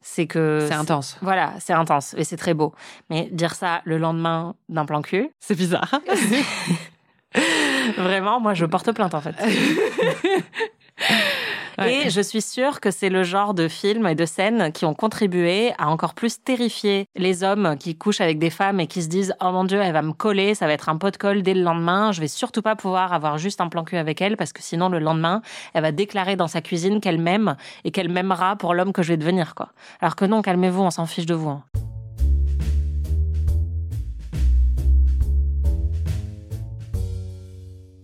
[0.02, 1.18] c'est que C'est intense.
[1.22, 2.76] Voilà, c'est intense et c'est très beau.
[3.10, 6.00] Mais dire ça le lendemain d'un plan cul, C'est bizarre.
[7.98, 9.36] vraiment, moi, je porte plainte en fait.
[11.86, 14.96] Et je suis sûre que c'est le genre de films et de scènes qui ont
[14.96, 19.08] contribué à encore plus terrifier les hommes qui couchent avec des femmes et qui se
[19.08, 21.44] disent oh mon dieu elle va me coller, ça va être un pot de colle
[21.44, 24.38] dès le lendemain, je vais surtout pas pouvoir avoir juste un plan cul avec elle
[24.38, 25.42] parce que sinon le lendemain
[25.74, 29.10] elle va déclarer dans sa cuisine qu'elle m'aime et qu'elle m'aimera pour l'homme que je
[29.10, 29.70] vais devenir quoi.
[30.02, 31.50] Alors que non calmez-vous, on s'en fiche de vous.
[31.50, 31.64] hein.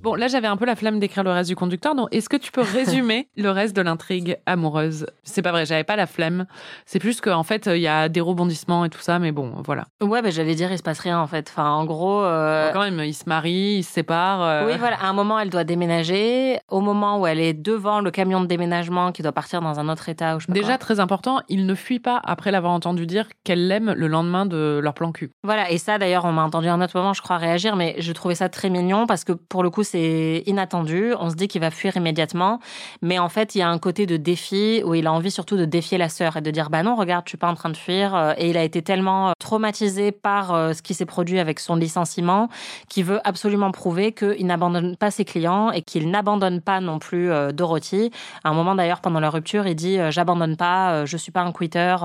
[0.03, 1.95] Bon, là, j'avais un peu la flemme d'écrire le reste du conducteur.
[1.95, 5.05] Donc, est-ce que tu peux résumer le reste de l'intrigue amoureuse?
[5.23, 6.45] C'est pas vrai, j'avais pas la flemme.
[6.85, 9.85] C'est plus qu'en fait, il y a des rebondissements et tout ça, mais bon, voilà.
[10.01, 11.47] Ouais, bah, j'allais dire il se passe rien en fait.
[11.49, 12.21] Enfin en gros.
[12.21, 14.41] euh, Quand même, ils se marient, ils se séparent.
[14.43, 14.97] euh, Oui, voilà.
[15.01, 16.59] À un moment, elle doit déménager.
[16.69, 19.87] Au moment où elle est devant le camion de déménagement qui doit partir dans un
[19.87, 20.77] autre état, ou je sais pas Déjà, quoi.
[20.79, 24.81] très important, il ne fuit pas après l'avoir entendu dire qu'elle l'aime le lendemain de
[24.83, 25.31] leur plan cul.
[25.45, 25.71] Voilà.
[25.71, 28.11] Et ça, d'ailleurs, on m'a entendu à un autre moment, je crois, réagir, mais je
[28.11, 31.13] trouvais ça très mignon parce que pour le coup, c'est inattendu.
[31.19, 32.59] On se dit qu'il va fuir immédiatement.
[33.01, 35.55] Mais en fait, il y a un côté de défi où il a envie surtout
[35.55, 37.69] de défier la sœur et de dire, bah non, regarde, je suis pas en train
[37.69, 38.15] de fuir.
[38.15, 41.59] Euh, Et il a été tellement euh, traumatisé par euh, ce qui s'est produit avec
[41.59, 42.49] son licenciement
[42.89, 47.29] qu'il veut absolument prouver qu'il n'abandonne pas ses clients et qu'il n'abandonne pas non plus
[47.53, 48.11] Dorothy.
[48.43, 51.51] À un moment d'ailleurs, pendant la rupture, il dit j'abandonne pas, je suis pas un
[51.51, 51.95] quitter.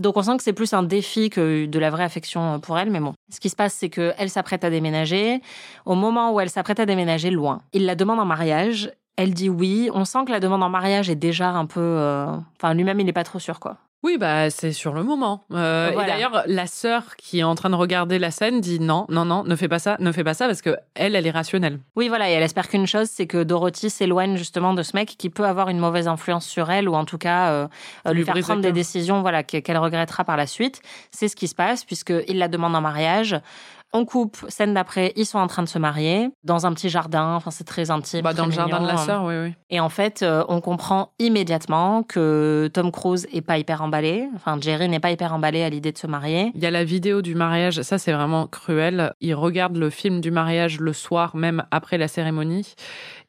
[0.00, 2.78] Donc on sent que c'est plus un défi que de la vraie affection euh, pour
[2.78, 3.12] elle, mais bon.
[3.30, 5.40] Ce qui se passe, c'est que elle s'apprête à déménager.
[5.84, 8.90] Au moment où elle s'apprête à déménager loin, il la demande en mariage.
[9.16, 9.90] Elle dit oui.
[9.92, 11.80] On sent que la demande en mariage est déjà un peu.
[11.80, 13.76] euh, Enfin, lui-même, il n'est pas trop sûr, quoi.
[14.02, 15.44] Oui, bah c'est sur le moment.
[15.52, 16.08] Euh, Voilà.
[16.08, 19.26] Et d'ailleurs, la sœur qui est en train de regarder la scène dit non, non,
[19.26, 21.80] non, ne fais pas ça, ne fais pas ça, parce que elle, elle est rationnelle.
[21.96, 25.16] Oui, voilà, et elle espère qu'une chose, c'est que Dorothy s'éloigne justement de ce mec
[25.18, 27.68] qui peut avoir une mauvaise influence sur elle, ou en tout cas euh,
[28.06, 30.80] euh, lui Lui faire prendre des décisions voilà, que- qu'elle regrettera par la suite.
[31.10, 33.36] C'est ce qui se passe, puisqu'il la demande en mariage.
[33.92, 37.34] On coupe, scène d'après, ils sont en train de se marier dans un petit jardin.
[37.34, 38.22] Enfin, c'est très intime.
[38.22, 39.54] Bah, dans le jardin de la sœur, oui, oui.
[39.68, 44.28] Et en fait, euh, on comprend immédiatement que Tom Cruise est pas hyper emballé.
[44.36, 46.52] Enfin, Jerry n'est pas hyper emballé à l'idée de se marier.
[46.54, 49.12] Il y a la vidéo du mariage, ça c'est vraiment cruel.
[49.20, 52.74] Il regarde le film du mariage le soir, même après la cérémonie.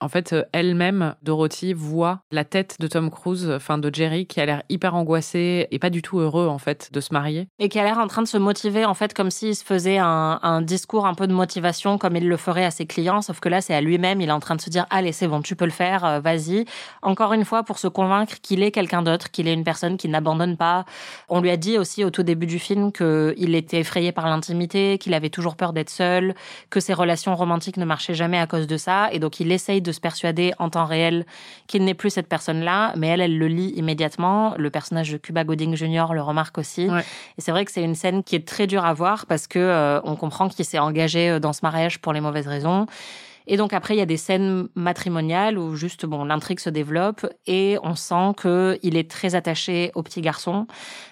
[0.01, 4.41] En fait, euh, elle-même, Dorothy, voit la tête de Tom Cruise, enfin de Jerry, qui
[4.41, 7.47] a l'air hyper angoissé et pas du tout heureux, en fait, de se marier.
[7.59, 9.99] Et qui a l'air en train de se motiver, en fait, comme s'il se faisait
[9.99, 13.21] un, un discours un peu de motivation, comme il le ferait à ses clients.
[13.21, 14.21] Sauf que là, c'est à lui-même.
[14.21, 16.19] Il est en train de se dire, allez, c'est bon, tu peux le faire, euh,
[16.19, 16.65] vas-y.
[17.03, 20.09] Encore une fois, pour se convaincre qu'il est quelqu'un d'autre, qu'il est une personne qui
[20.09, 20.83] n'abandonne pas.
[21.29, 24.97] On lui a dit aussi au tout début du film qu'il était effrayé par l'intimité,
[24.97, 26.33] qu'il avait toujours peur d'être seul,
[26.71, 29.09] que ses relations romantiques ne marchaient jamais à cause de ça.
[29.11, 31.25] Et donc, il essaye de se persuader en temps réel
[31.67, 32.93] qu'il n'est plus cette personne-là.
[32.97, 34.53] Mais elle, elle le lit immédiatement.
[34.57, 36.13] Le personnage de Cuba Gooding Jr.
[36.13, 36.89] le remarque aussi.
[36.89, 37.01] Ouais.
[37.37, 39.59] Et c'est vrai que c'est une scène qui est très dure à voir parce que
[39.59, 42.85] euh, on comprend qu'il s'est engagé euh, dans ce mariage pour les mauvaises raisons.
[43.47, 47.25] Et donc après, il y a des scènes matrimoniales où juste, bon, l'intrigue se développe
[47.47, 50.67] et on sent que il est très attaché au petit garçon,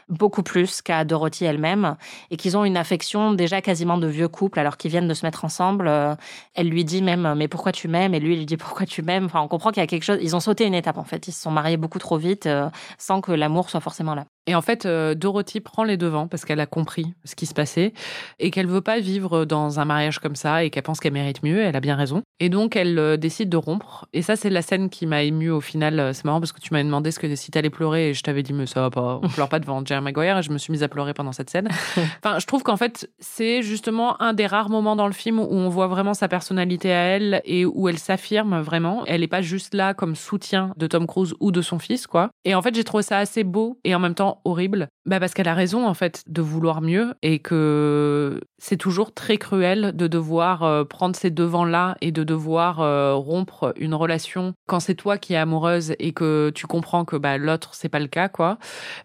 [0.07, 1.95] beaucoup plus qu'à Dorothy elle-même,
[2.31, 5.25] et qu'ils ont une affection déjà quasiment de vieux couple alors qu'ils viennent de se
[5.25, 5.87] mettre ensemble.
[5.87, 6.15] Euh,
[6.55, 8.13] Elle lui dit même, mais pourquoi tu m'aimes?
[8.13, 9.25] Et lui, il lui dit, pourquoi tu m'aimes?
[9.25, 10.19] Enfin, on comprend qu'il y a quelque chose.
[10.21, 11.27] Ils ont sauté une étape en fait.
[11.27, 14.25] Ils se sont mariés beaucoup trop vite euh, sans que l'amour soit forcément là.
[14.47, 17.53] Et en fait, euh, Dorothy prend les devants parce qu'elle a compris ce qui se
[17.53, 17.93] passait
[18.39, 21.43] et qu'elle veut pas vivre dans un mariage comme ça et qu'elle pense qu'elle mérite
[21.43, 21.61] mieux.
[21.61, 22.23] Elle a bien raison.
[22.39, 24.07] Et donc, elle euh, décide de rompre.
[24.13, 25.99] Et ça, c'est la scène qui m'a émue au final.
[25.99, 28.23] Euh, C'est marrant parce que tu m'avais demandé ce que si t'allais pleurer et je
[28.23, 30.57] t'avais dit, mais ça va pas, on pleure pas devant Jerry Maguire et je me
[30.57, 31.67] suis mise à pleurer pendant cette scène.
[32.23, 35.47] enfin, je trouve qu'en fait, c'est justement un des rares moments dans le film où
[35.51, 39.03] on voit vraiment sa personnalité à elle et où elle s'affirme vraiment.
[39.05, 42.29] Elle est pas juste là comme soutien de Tom Cruise ou de son fils, quoi.
[42.45, 44.87] Et en fait, j'ai trouvé ça assez beau et en même temps horrible.
[45.05, 49.37] Bah, parce qu'elle a raison, en fait, de vouloir mieux et que c'est toujours très
[49.37, 54.79] cruel de devoir euh, prendre ces devants-là et de devoir euh, rompre une relation quand
[54.79, 58.07] c'est toi qui es amoureuse et que tu comprends que bah, l'autre, c'est pas le
[58.07, 58.57] cas, quoi.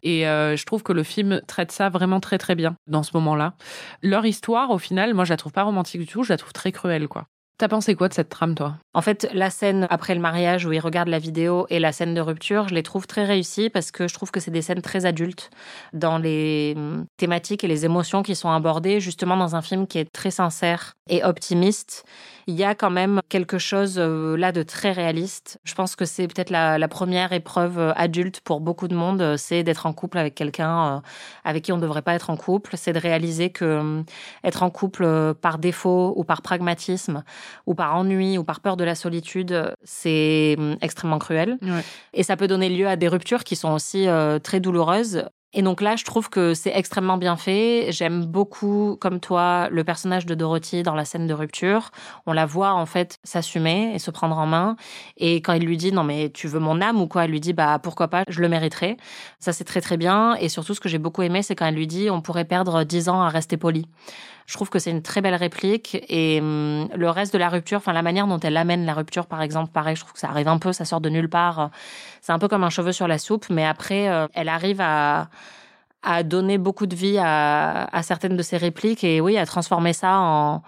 [0.03, 3.11] Et euh, je trouve que le film traite ça vraiment très, très bien dans ce
[3.14, 3.55] moment-là.
[4.03, 6.53] Leur histoire, au final, moi, je la trouve pas romantique du tout, je la trouve
[6.53, 7.26] très cruelle, quoi.
[7.57, 8.75] T'as pensé quoi de cette trame, toi?
[8.95, 12.13] En fait, la scène après le mariage où il regarde la vidéo et la scène
[12.13, 14.83] de rupture, je les trouve très réussies parce que je trouve que c'est des scènes
[14.83, 15.51] très adultes
[15.93, 19.99] dans les hum, thématiques et les émotions qui sont abordées, justement dans un film qui
[19.99, 22.05] est très sincère et optimiste.
[22.49, 25.61] Il y a quand même quelque chose euh, là de très réaliste.
[25.63, 29.23] Je pense que c'est peut-être la, la première épreuve euh, adulte pour beaucoup de monde,
[29.23, 31.03] euh, c'est d'être en couple avec quelqu'un
[31.45, 32.73] avec qui on ne devrait pas être en couple.
[32.77, 34.05] C'est de réaliser que hum,
[34.43, 37.23] être en couple par défaut ou par pragmatisme
[37.67, 41.59] ou par ennui ou par peur de la solitude, c'est hum, extrêmement cruel.
[41.63, 41.85] Ouais.
[42.13, 45.25] Et ça peut donner lieu à des ruptures qui sont aussi euh, très douloureuses.
[45.57, 47.87] Et donc là, je trouve que c'est extrêmement bien fait.
[47.91, 51.91] J'aime beaucoup, comme toi, le personnage de Dorothy dans la scène de rupture.
[52.27, 54.77] On la voit en fait s'assumer et se prendre en main.
[55.17, 57.01] Et quand il lui dit non mais tu veux mon âme?
[57.01, 58.97] ou quoi, elle lui dit bah pourquoi pas, je le mériterai.
[59.39, 60.35] Ça c'est très très bien.
[60.41, 62.83] Et surtout ce que j'ai beaucoup aimé, c'est quand elle lui dit on pourrait perdre
[62.83, 63.87] dix ans à rester poli.
[64.47, 67.79] Je trouve que c'est une très belle réplique et hum, le reste de la rupture,
[67.79, 70.29] enfin la manière dont elle amène la rupture, par exemple, pareil, je trouve que ça
[70.29, 71.71] arrive un peu, ça sort de nulle part.
[72.21, 75.29] C'est un peu comme un cheveu sur la soupe, mais après, euh, elle arrive à
[76.07, 79.95] à donner beaucoup de vie à, à certaines de ses répliques et oui, à transformer
[79.95, 80.63] ça en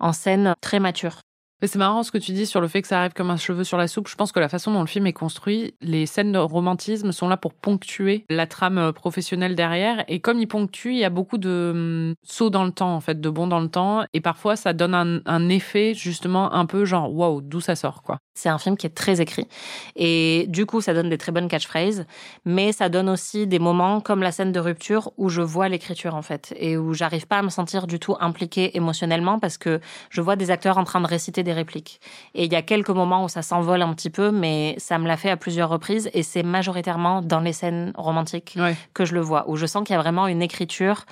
[0.00, 1.20] en scène très mature.
[1.60, 3.36] Mais c'est marrant ce que tu dis sur le fait que ça arrive comme un
[3.36, 4.08] cheveu sur la soupe.
[4.08, 7.28] Je pense que la façon dont le film est construit, les scènes de romantisme sont
[7.28, 10.04] là pour ponctuer la trame euh, professionnelle derrière.
[10.08, 13.00] Et comme ils ponctuent, il y a beaucoup de hum, sauts dans le temps, en
[13.00, 14.04] fait, de bons dans le temps.
[14.12, 18.18] Et parfois, ça donne un, effet, justement, un peu genre, waouh, d'où ça sort, quoi.
[18.38, 19.48] C'est un film qui est très écrit.
[19.96, 22.06] Et du coup, ça donne des très bonnes catchphrases,
[22.44, 26.14] mais ça donne aussi des moments comme la scène de rupture où je vois l'écriture,
[26.14, 29.80] en fait, et où j'arrive pas à me sentir du tout impliquée émotionnellement parce que
[30.10, 32.00] je vois des acteurs en train de réciter des répliques.
[32.36, 35.08] Et il y a quelques moments où ça s'envole un petit peu, mais ça me
[35.08, 38.76] l'a fait à plusieurs reprises et c'est majoritairement dans les scènes romantiques Ouais.
[38.94, 41.06] que je le vois, où je sens qu'il y a vraiment une écriture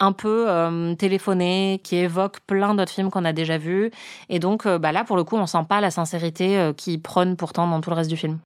[0.00, 3.90] un peu euh, téléphonée, qui évoque plein d'autres films qu'on a déjà vus.
[4.28, 6.98] Et donc euh, bah là, pour le coup, on sent pas la sincérité euh, qui
[6.98, 8.38] prône pourtant dans tout le reste du film.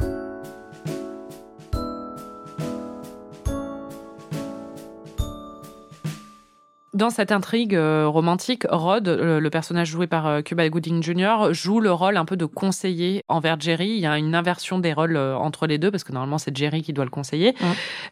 [6.98, 11.52] Dans cette intrigue euh, romantique, Rod, le, le personnage joué par euh, Cuba Gooding Jr.,
[11.52, 13.90] joue le rôle un peu de conseiller envers Jerry.
[13.90, 16.56] Il y a une inversion des rôles euh, entre les deux, parce que normalement c'est
[16.56, 17.54] Jerry qui doit le conseiller.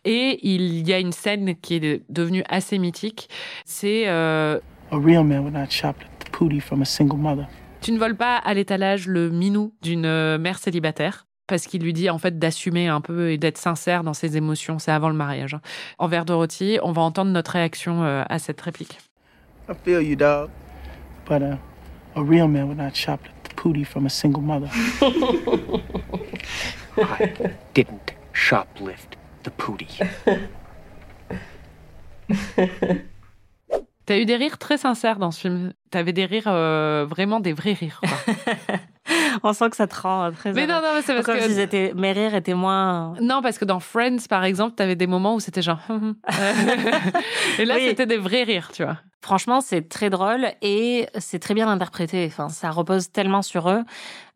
[0.04, 3.28] Et il y a une scène qui est devenue assez mythique.
[3.64, 4.60] C'est euh,
[4.92, 7.48] A real man would not shoplift the pootie from a single mother.
[7.80, 11.26] Tu ne voles pas à l'étalage le minou d'une euh, mère célibataire.
[11.46, 14.78] Parce qu'il lui dit en fait d'assumer un peu et d'être sincère dans ses émotions.
[14.78, 15.54] C'est avant le mariage.
[15.54, 15.60] hein.
[15.98, 18.98] Envers Dorothy, on va entendre notre réaction euh, à cette réplique.
[19.68, 20.50] I feel you, dog.
[21.28, 21.56] But uh,
[22.16, 24.68] a real man would not shoplift the pootie from a single mother.
[26.98, 27.32] I
[27.74, 30.00] didn't shoplift the pootie.
[34.06, 35.72] T'as eu des rires très sincères dans ce film.
[35.90, 38.00] T'avais des rires, euh, vraiment des vrais rires.
[38.00, 38.34] quoi.
[39.42, 40.52] On sent que ça te rend euh, très.
[40.52, 41.44] Mais non, non, mais c'est parce Comme que.
[41.44, 43.14] s'ils étaient, mes rires étaient moins.
[43.20, 45.78] Non, parce que dans Friends, par exemple, t'avais des moments où c'était genre.
[47.58, 47.86] et là, Oui.
[47.88, 48.98] c'était des vrais rires, tu vois.
[49.22, 52.26] Franchement, c'est très drôle et c'est très bien interprété.
[52.26, 53.82] Enfin, ça repose tellement sur eux.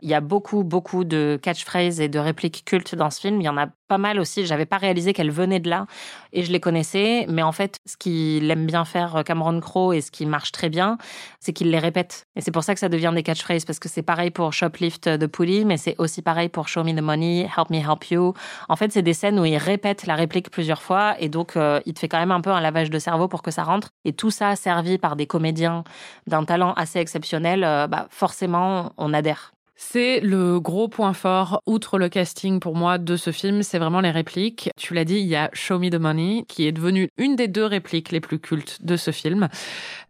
[0.02, 3.40] Il y a beaucoup, beaucoup de catchphrases et de répliques cultes dans ce film.
[3.40, 4.46] Il y en a pas mal aussi.
[4.46, 5.86] J'avais pas réalisé qu'elles venaient de là
[6.32, 7.26] et je les connaissais.
[7.28, 10.52] Mais en fait, ce qu'il aime bien faire euh, Cameron Crowe et ce qui marche
[10.52, 10.96] très bien,
[11.40, 12.24] c'est qu'il les répète.
[12.36, 15.08] Et c'est pour ça que ça devient des catchphrases parce que c'est pareil pour Shoplift
[15.08, 18.32] de Pulley, mais c'est aussi pareil pour Show Me the Money, Help Me Help You.
[18.68, 21.80] En fait, c'est des scènes où il répète la réplique plusieurs fois et donc euh,
[21.84, 23.90] il te fait quand même un peu un lavage de cerveau pour que ça rentre.
[24.04, 25.82] Et tout ça servi par des comédiens
[26.28, 29.52] d'un talent assez exceptionnel, euh, bah forcément, on adhère.
[29.74, 34.00] C'est le gros point fort, outre le casting pour moi de ce film, c'est vraiment
[34.00, 34.70] les répliques.
[34.76, 37.48] Tu l'as dit, il y a Show Me the Money, qui est devenue une des
[37.48, 39.48] deux répliques les plus cultes de ce film.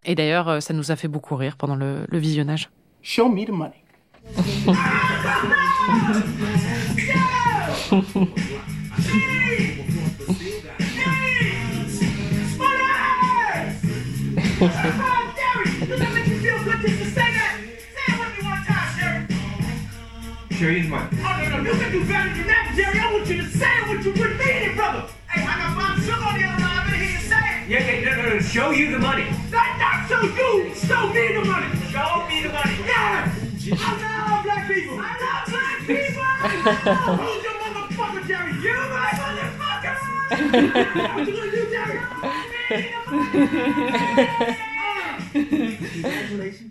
[0.04, 2.68] Et d'ailleurs, euh, ça nous a fait beaucoup rire pendant le, le visionnage.
[3.00, 3.82] Show me the money.
[14.60, 14.68] Sure,
[20.70, 21.08] you money.
[21.12, 23.00] Oh, no, no, you can do better than that, Jerry.
[23.00, 25.08] I want you to say it what you would mean it, brother.
[25.32, 26.76] Hey, I got Bob Sugar on the other line.
[26.76, 27.72] I better hear you say it.
[27.72, 29.24] Yeah, yeah, no, no, no, show you the money.
[29.48, 30.74] Not, not show you.
[30.76, 31.72] Show me the money.
[31.88, 32.76] Show me the money.
[32.84, 33.32] Yeah.
[33.72, 35.00] I love black people.
[35.00, 36.20] I love black people.
[37.24, 38.52] Who's your motherfucker, Jerry?
[38.60, 39.96] You, my motherfucker.
[41.16, 42.49] What you gonna do, Jerry?
[45.32, 46.69] Congratulations.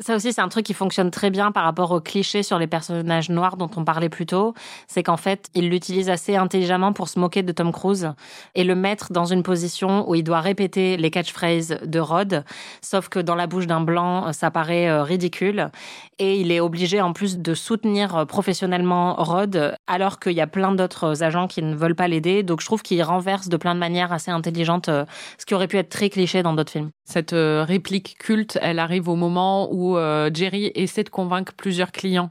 [0.00, 2.66] Ça aussi, c'est un truc qui fonctionne très bien par rapport aux clichés sur les
[2.66, 4.52] personnages noirs dont on parlait plus tôt.
[4.88, 8.12] C'est qu'en fait, il l'utilise assez intelligemment pour se moquer de Tom Cruise
[8.56, 12.44] et le mettre dans une position où il doit répéter les catchphrases de Rod.
[12.82, 15.70] Sauf que dans la bouche d'un blanc, ça paraît euh, ridicule.
[16.18, 20.46] Et il est obligé en plus de soutenir euh, professionnellement Rod alors qu'il y a
[20.46, 22.42] plein d'autres agents qui ne veulent pas l'aider.
[22.42, 25.04] Donc je trouve qu'il renverse de plein de manières assez intelligentes euh,
[25.38, 26.90] ce qui aurait pu être très cliché dans d'autres films.
[27.04, 31.52] Cette euh, réplique culte, elle arrive au moment où où euh, Jerry essaie de convaincre
[31.52, 32.30] plusieurs clients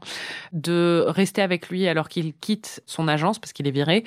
[0.52, 4.04] de rester avec lui alors qu'il quitte son agence parce qu'il est viré.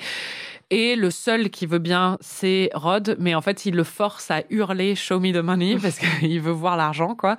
[0.70, 4.42] Et le seul qui veut bien, c'est Rod, mais en fait, il le force à
[4.50, 7.38] hurler Show me the money parce qu'il veut voir l'argent, quoi.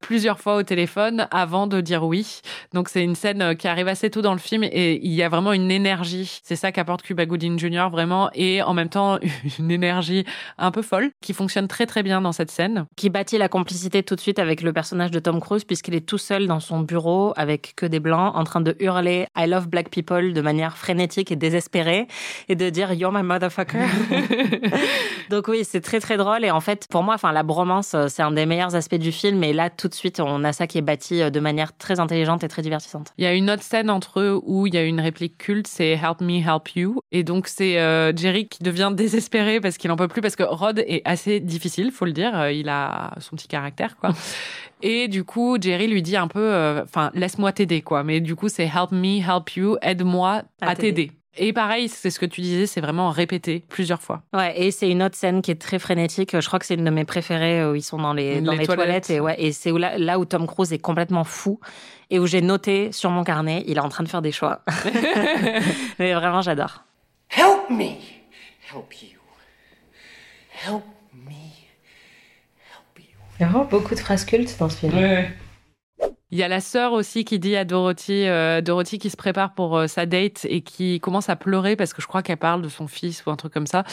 [0.00, 2.40] Plusieurs fois au téléphone avant de dire oui.
[2.72, 5.22] Donc, c'est une scène euh, qui arrive assez tôt dans le film et il y
[5.22, 6.40] a vraiment une énergie.
[6.42, 7.88] C'est ça qu'apporte Cuba Gooding Jr.
[7.90, 9.18] vraiment et en même temps,
[9.58, 10.24] une énergie
[10.56, 12.86] un peu folle qui fonctionne très très bien dans cette scène.
[12.96, 16.06] Qui bâtit la complicité tout de suite avec le personnage de Tom Cruise puisqu'il est
[16.06, 19.68] tout seul dans son bureau avec que des blancs en train de hurler I love
[19.68, 22.06] black people de manière frénétique et désespérée
[22.48, 23.86] et de dire You're my motherfucker.
[25.30, 28.06] Donc oui, c'est très très drôle et en fait pour moi, enfin la bromance, euh,
[28.08, 30.66] c'est un des meilleurs aspects du film et là tout de suite on a ça
[30.66, 33.12] qui est bâti euh, de manière très intelligente et très divertissante.
[33.18, 35.66] Il y a une autre scène entre eux où il y a une réplique culte,
[35.66, 37.00] c'est Help me, help you.
[37.12, 40.42] Et donc c'est euh, Jerry qui devient désespéré parce qu'il en peut plus parce que
[40.42, 42.50] Rod est assez difficile, faut le dire.
[42.50, 44.10] Il a son petit caractère, quoi.
[44.82, 48.02] Et du coup, Jerry lui dit un peu, euh, enfin, laisse-moi t'aider, quoi.
[48.04, 51.12] Mais du coup, c'est help me, help you, aide-moi À à t'aider.
[51.36, 54.22] Et pareil, c'est ce que tu disais, c'est vraiment répété plusieurs fois.
[54.34, 56.38] Ouais, et c'est une autre scène qui est très frénétique.
[56.38, 58.58] Je crois que c'est une de mes préférées où ils sont dans les, dans Les
[58.58, 59.04] les toilettes.
[59.06, 59.10] toilettes.
[59.10, 61.60] et ouais, et c'est où là, là où Tom Cruise est complètement fou
[62.10, 64.62] et où j'ai noté sur mon carnet, il est en train de faire des choix.
[66.00, 66.82] Mais vraiment, j'adore.
[67.28, 67.94] Help me!
[68.74, 69.18] Help you.
[70.66, 70.99] Help me.
[73.40, 74.92] Il y a vraiment beaucoup de phrases cultes dans ce film.
[76.30, 79.54] Il y a la sœur aussi qui dit à Dorothy, euh, Dorothy qui se prépare
[79.54, 82.60] pour euh, sa date et qui commence à pleurer parce que je crois qu'elle parle
[82.60, 83.84] de son fils ou un truc comme ça.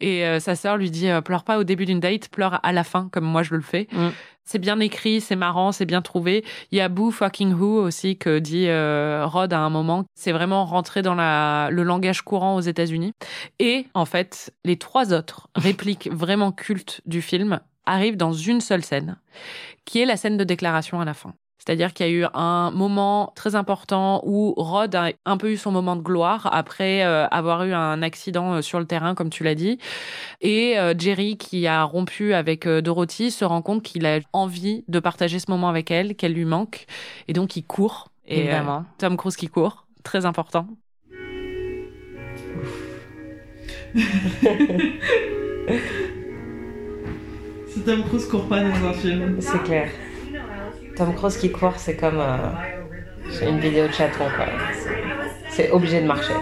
[0.00, 2.72] Et euh, sa sœur lui dit, euh, pleure pas au début d'une date, pleure à
[2.72, 3.86] la fin comme moi je le fais.
[3.92, 4.08] Mm.
[4.44, 6.42] C'est bien écrit, c'est marrant, c'est bien trouvé.
[6.72, 10.04] Il y a Boo fucking who aussi que dit euh, Rod à un moment.
[10.14, 13.12] C'est vraiment rentré dans la, le langage courant aux États-Unis.
[13.58, 18.84] Et en fait, les trois autres répliques vraiment cultes du film arrivent dans une seule
[18.84, 19.16] scène,
[19.84, 21.34] qui est la scène de déclaration à la fin.
[21.66, 25.56] C'est-à-dire qu'il y a eu un moment très important où Rod a un peu eu
[25.56, 29.30] son moment de gloire après euh, avoir eu un accident euh, sur le terrain, comme
[29.30, 29.78] tu l'as dit.
[30.40, 34.84] Et euh, Jerry, qui a rompu avec euh, Dorothy, se rend compte qu'il a envie
[34.86, 36.86] de partager ce moment avec elle, qu'elle lui manque.
[37.26, 38.12] Et donc, il court.
[38.28, 38.84] Et, Évidemment.
[38.98, 39.88] Tom Cruise qui court.
[40.04, 40.68] Très important.
[47.76, 49.36] Si Tom Cruise court pas dans un film.
[49.40, 49.90] C'est clair.
[50.96, 52.38] Tom Cruise qui court, c'est comme euh,
[53.30, 54.46] c'est une vidéo de chaton, quoi.
[54.72, 55.04] C'est-
[55.50, 56.32] C'est obligé de marcher.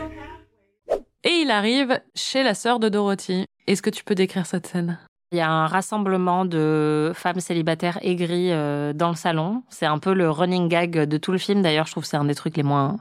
[1.24, 3.46] Et il arrive chez la sœur de Dorothy.
[3.66, 4.96] Est-ce que tu peux décrire cette scène?
[5.32, 9.64] Il y a un rassemblement de femmes célibataires aigries euh, dans le salon.
[9.70, 11.62] C'est un peu le running gag de tout le film.
[11.62, 12.98] D'ailleurs, je trouve que c'est un des trucs les moins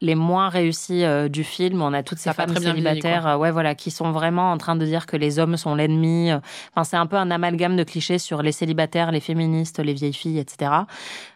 [0.00, 1.82] les moins réussis euh, du film.
[1.82, 4.76] On a toutes ces femmes vieilli, célibataires, euh, ouais, voilà, qui sont vraiment en train
[4.76, 6.30] de dire que les hommes sont l'ennemi.
[6.32, 10.12] Enfin, c'est un peu un amalgame de clichés sur les célibataires, les féministes, les vieilles
[10.12, 10.70] filles, etc.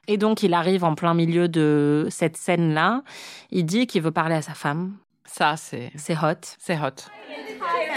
[0.07, 3.03] Et donc, il arrive en plein milieu de cette scène-là.
[3.51, 4.97] Il dit qu'il veut parler à sa femme.
[5.27, 6.57] Ça, c'est C'est hot.
[6.59, 7.11] c'est hot.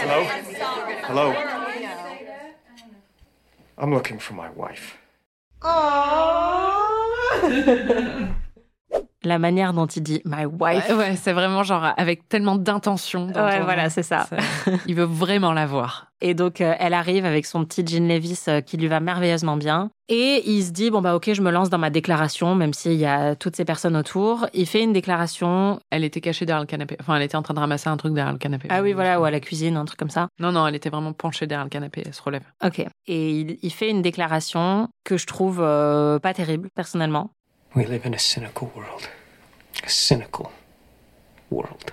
[0.00, 0.22] Hello?
[1.08, 1.32] Hello?
[3.78, 4.98] I'm looking for my wife.
[9.24, 10.88] La manière dont il dit my wife.
[10.88, 13.28] Ouais, ouais, c'est vraiment genre avec tellement d'intention.
[13.28, 14.26] Ouais, voilà, c'est ça.
[14.86, 16.08] Il veut vraiment la voir.
[16.20, 19.56] Et donc, euh, elle arrive avec son petit jean Levis euh, qui lui va merveilleusement
[19.56, 19.90] bien.
[20.08, 22.92] Et il se dit, bon, bah, ok, je me lance dans ma déclaration, même s'il
[22.92, 24.46] y a toutes ces personnes autour.
[24.54, 25.80] Il fait une déclaration.
[25.90, 26.96] Elle était cachée derrière le canapé.
[27.00, 28.68] Enfin, elle était en train de ramasser un truc derrière le canapé.
[28.70, 30.28] Ah oui, voilà, ou à la cuisine, un truc comme ça.
[30.38, 32.04] Non, non, elle était vraiment penchée derrière le canapé.
[32.06, 32.44] Elle se relève.
[32.64, 32.84] Ok.
[33.08, 37.30] Et il, il fait une déclaration que je trouve euh, pas terrible, personnellement.
[37.74, 39.08] We live in a cynical world.
[39.84, 40.50] A cynical
[41.50, 41.92] world.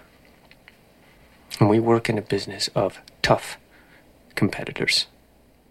[1.59, 3.57] And we work in a business of tough
[4.35, 5.07] competitors.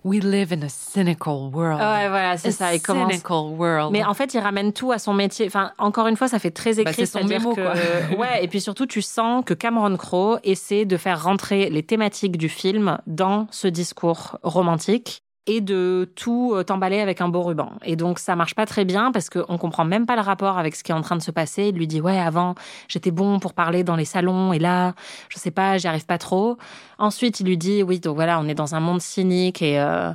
[0.05, 1.81] We live in a cynical world.
[1.81, 2.73] Ouais, voilà, c'est ça.
[2.75, 3.11] Il commence.
[3.13, 3.93] cynical world.
[3.93, 5.47] Mais en fait, il ramène tout à son métier.
[5.47, 6.95] Enfin, encore une fois, ça fait très Bah, écrit.
[7.07, 8.17] c'est son mémo, que, quoi.
[8.19, 12.39] ouais, et puis surtout, tu sens que Cameron Crowe essaie de faire rentrer les thématiques
[12.39, 17.73] du film dans ce discours romantique et de tout euh, t'emballer avec un beau ruban.
[17.83, 20.77] Et donc, ça marche pas très bien parce qu'on comprend même pas le rapport avec
[20.77, 21.69] ce qui est en train de se passer.
[21.69, 22.55] Il lui dit, ouais, avant,
[22.87, 24.95] j'étais bon pour parler dans les salons et là,
[25.31, 26.59] je sais pas, j'y arrive pas trop.
[26.99, 30.13] Ensuite, il lui dit, oui, donc voilà, on est dans un monde cynique et, euh,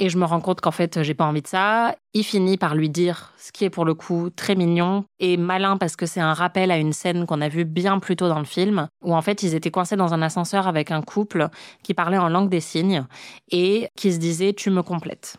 [0.00, 1.94] et je me rends compte qu'en fait, j'ai pas envie de ça.
[2.14, 5.76] Il finit par lui dire ce qui est pour le coup très mignon et malin
[5.76, 8.38] parce que c'est un rappel à une scène qu'on a vue bien plus tôt dans
[8.38, 11.48] le film où en fait ils étaient coincés dans un ascenseur avec un couple
[11.82, 13.04] qui parlait en langue des signes
[13.50, 15.36] et qui se disait tu me complètes.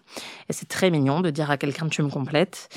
[0.47, 2.70] Et c'est très mignon de dire à quelqu'un tu me complètes.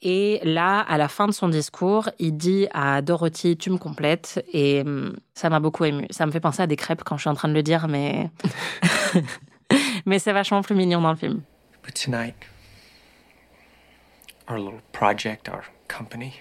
[0.00, 4.44] Et là, à la fin de son discours, il dit à Dorothy tu me complètes
[4.52, 6.06] et hum, ça m'a beaucoup ému.
[6.10, 7.88] Ça me fait penser à des crêpes quand je suis en train de le dire,
[7.88, 8.30] mais
[10.06, 11.42] mais c'est vachement plus mignon dans le film.
[11.82, 12.34] But tonight,
[14.48, 16.40] our little project, our company,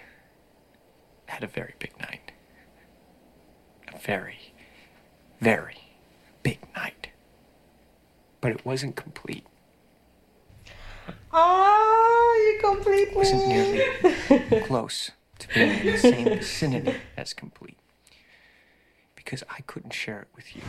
[1.28, 2.32] had a very big night.
[3.94, 4.54] A very,
[5.40, 5.78] very
[6.44, 7.10] big night.
[8.40, 9.46] But it wasn't complete.
[11.34, 17.78] Oh, you complete It wasn't nearly close to being in the same vicinity as complete.
[19.16, 20.62] Because I couldn't share it with you.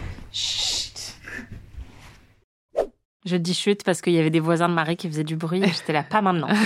[3.25, 5.63] Je dis chute parce qu'il y avait des voisins de Marie qui faisaient du bruit.
[5.65, 6.49] J'étais là, pas maintenant.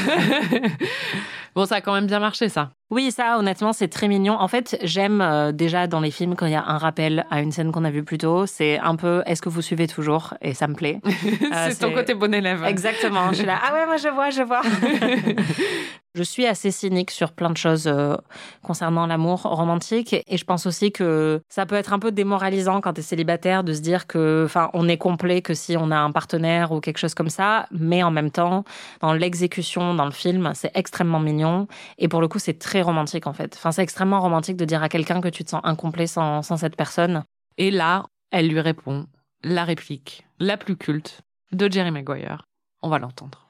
[1.57, 2.73] Bon, ça a quand même bien marché, ça.
[2.89, 4.35] Oui, ça, honnêtement, c'est très mignon.
[4.35, 7.41] En fait, j'aime euh, déjà dans les films quand il y a un rappel à
[7.41, 8.47] une scène qu'on a vue plus tôt.
[8.47, 10.35] C'est un peu, est-ce que vous suivez toujours?
[10.41, 11.01] Et ça me plaît.
[11.53, 12.65] Euh, c'est ton côté bon élève.
[12.65, 13.31] Exactement.
[13.31, 14.63] Je suis là, ah ouais, moi je vois, je vois.
[16.15, 18.17] je suis assez cynique sur plein de choses euh,
[18.63, 20.15] concernant l'amour romantique.
[20.15, 23.65] Et je pense aussi que ça peut être un peu démoralisant quand tu es célibataire
[23.65, 26.81] de se dire que, enfin, on est complet que si on a un partenaire ou
[26.81, 27.67] quelque chose comme ça.
[27.71, 28.65] Mais en même temps,
[29.01, 31.69] dans l'exécution, dans le film, c'est extrêmement mignon.
[31.99, 33.55] Et pour le coup, c'est très romantique en fait.
[33.57, 36.57] Enfin, c'est extrêmement romantique de dire à quelqu'un que tu te sens incomplet sans, sans
[36.57, 37.25] cette personne.
[37.59, 39.07] Et là, elle lui répond
[39.43, 41.23] la réplique la plus culte
[41.53, 42.47] de Jerry Maguire.
[42.83, 43.49] On va l'entendre.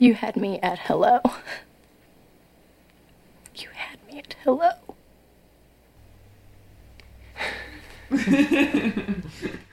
[0.00, 1.20] You had me at hello.
[3.54, 4.72] You had me at hello.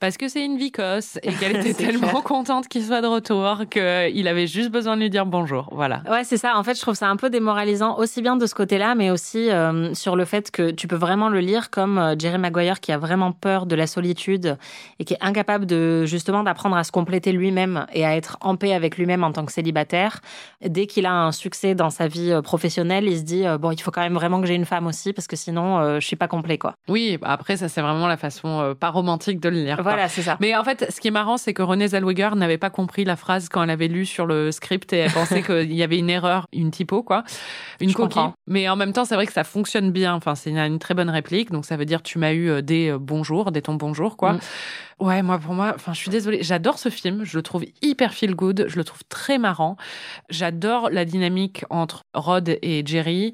[0.00, 4.28] Parce que c'est une vicosse et qu'elle était tellement contente qu'il soit de retour qu'il
[4.28, 5.68] avait juste besoin de lui dire bonjour.
[5.72, 6.02] Voilà.
[6.10, 6.56] Ouais, c'est ça.
[6.56, 9.50] En fait, je trouve ça un peu démoralisant, aussi bien de ce côté-là, mais aussi
[9.50, 12.92] euh, sur le fait que tu peux vraiment le lire comme euh, Jerry Maguire qui
[12.92, 14.56] a vraiment peur de la solitude
[14.98, 18.56] et qui est incapable de justement d'apprendre à se compléter lui-même et à être en
[18.56, 20.20] paix avec lui-même en tant que célibataire.
[20.64, 23.70] Dès qu'il a un succès dans sa vie euh, professionnelle, il se dit euh, bon,
[23.70, 26.16] il faut quand même vraiment que j'ai une femme aussi parce que sinon, je suis
[26.16, 26.72] pas complet, quoi.
[26.88, 29.82] Oui, après, ça, c'est vraiment la façon pas romantique de le lire.
[29.92, 30.36] Voilà, c'est ça.
[30.40, 33.16] Mais en fait, ce qui est marrant, c'est que Renée Zellweger n'avait pas compris la
[33.16, 36.10] phrase quand elle avait lu sur le script et elle pensait qu'il y avait une
[36.10, 37.24] erreur, une typo, quoi.
[37.80, 38.14] Une Je coquille.
[38.14, 38.34] comprends.
[38.46, 40.14] Mais en même temps, c'est vrai que ça fonctionne bien.
[40.14, 41.50] Enfin, c'est une, une très bonne réplique.
[41.50, 44.34] Donc, ça veut dire tu m'as eu euh, des euh, bonjours, des ton bonjour, quoi.
[44.34, 44.40] Mm.
[45.00, 46.42] Ouais, moi, pour moi, enfin, je suis désolée.
[46.42, 47.24] J'adore ce film.
[47.24, 48.66] Je le trouve hyper feel good.
[48.68, 49.78] Je le trouve très marrant.
[50.28, 53.32] J'adore la dynamique entre Rod et Jerry.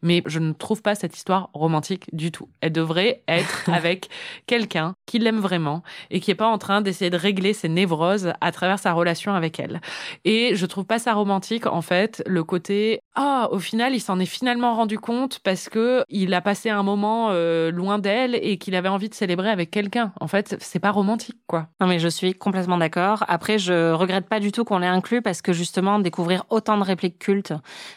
[0.00, 2.48] Mais je ne trouve pas cette histoire romantique du tout.
[2.60, 4.08] Elle devrait être avec
[4.46, 8.32] quelqu'un qui l'aime vraiment et qui est pas en train d'essayer de régler ses névroses
[8.40, 9.80] à travers sa relation avec elle.
[10.24, 14.20] Et je trouve pas ça romantique, en fait, le côté, ah, au final, il s'en
[14.20, 18.58] est finalement rendu compte parce que il a passé un moment euh, loin d'elle et
[18.58, 20.12] qu'il avait envie de célébrer avec quelqu'un.
[20.20, 21.66] En fait, c'est pas romantique, quoi.
[21.80, 23.24] Non mais je suis complètement d'accord.
[23.26, 26.84] Après, je regrette pas du tout qu'on l'ait inclus parce que justement, découvrir autant de
[26.84, 27.52] répliques cultes,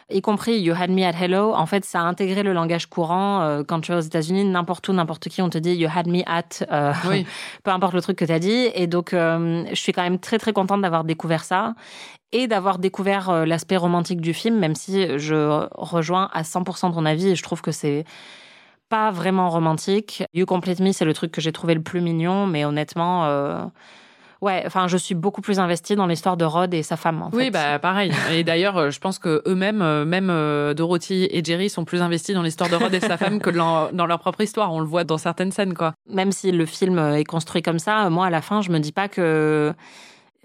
[0.09, 3.43] y compris You Had Me at Hello, en fait, ça a intégré le langage courant.
[3.43, 6.07] Euh, Quand tu es aux États-Unis, n'importe où, n'importe qui, on te dit You Had
[6.07, 7.27] Me at, euh, Oui.
[7.63, 8.69] peu importe le truc que tu as dit.
[8.73, 11.75] Et donc, euh, je suis quand même très très contente d'avoir découvert ça
[12.33, 17.05] et d'avoir découvert euh, l'aspect romantique du film, même si je rejoins à 100% ton
[17.05, 18.05] avis et je trouve que c'est
[18.89, 20.23] pas vraiment romantique.
[20.33, 23.63] You Complete Me, c'est le truc que j'ai trouvé le plus mignon, mais honnêtement, euh,
[24.41, 27.21] ouais, enfin, je suis beaucoup plus investie dans l'histoire de Rod et sa femme.
[27.21, 27.51] En Oui, fait.
[27.51, 28.11] bah pareil.
[28.33, 30.27] Et d'ailleurs, euh, je pense que eux-mêmes, même
[30.73, 33.91] Dorothy et Jerry, sont plus investis dans l'histoire de Rod et sa femme que dans
[33.93, 34.73] dans leur propre histoire.
[34.73, 35.93] On le voit dans certaines scènes, quoi.
[36.09, 38.91] Même si le film est construit comme ça, moi, à la fin, je me dis
[38.91, 39.73] pas que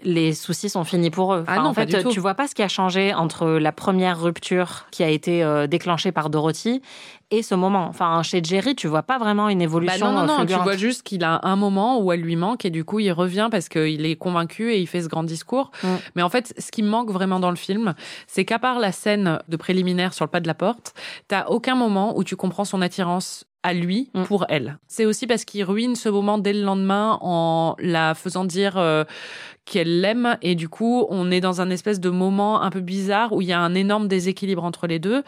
[0.03, 1.43] les soucis sont finis pour eux.
[1.47, 2.11] Ah non, en pas fait, du tout.
[2.11, 5.65] tu vois pas ce qui a changé entre la première rupture qui a été euh,
[5.65, 6.81] déclenchée par Dorothy
[7.31, 7.87] et ce moment.
[7.87, 10.11] Enfin, chez Jerry, tu vois pas vraiment une Bah évolution.
[10.11, 10.45] non, non, euh, non.
[10.45, 13.11] Tu vois juste qu'il a un moment où elle lui manque et du coup, il
[13.11, 15.71] revient parce qu'il est convaincu et il fait ce grand discours.
[15.83, 15.87] Mm.
[16.15, 17.95] Mais en fait, ce qui me manque vraiment dans le film,
[18.27, 20.93] c'est qu'à part la scène de préliminaire sur le pas de la porte,
[21.27, 24.23] t'as aucun moment où tu comprends son attirance à lui Mm.
[24.23, 24.77] pour elle.
[24.87, 29.03] C'est aussi parce qu'il ruine ce moment dès le lendemain en la faisant dire euh,
[29.65, 33.33] qu'elle l'aime et du coup on est dans un espèce de moment un peu bizarre
[33.33, 35.23] où il y a un énorme déséquilibre entre les deux.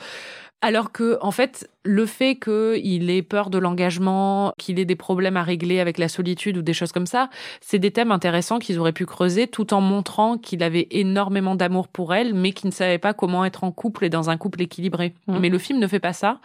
[0.61, 5.37] Alors que, en fait, le fait qu'il ait peur de l'engagement, qu'il ait des problèmes
[5.37, 7.29] à régler avec la solitude ou des choses comme ça,
[7.61, 11.87] c'est des thèmes intéressants qu'ils auraient pu creuser tout en montrant qu'il avait énormément d'amour
[11.87, 14.61] pour elle, mais qu'il ne savait pas comment être en couple et dans un couple
[14.61, 15.13] équilibré.
[15.27, 15.39] Mhm.
[15.39, 16.39] Mais le film ne fait pas ça.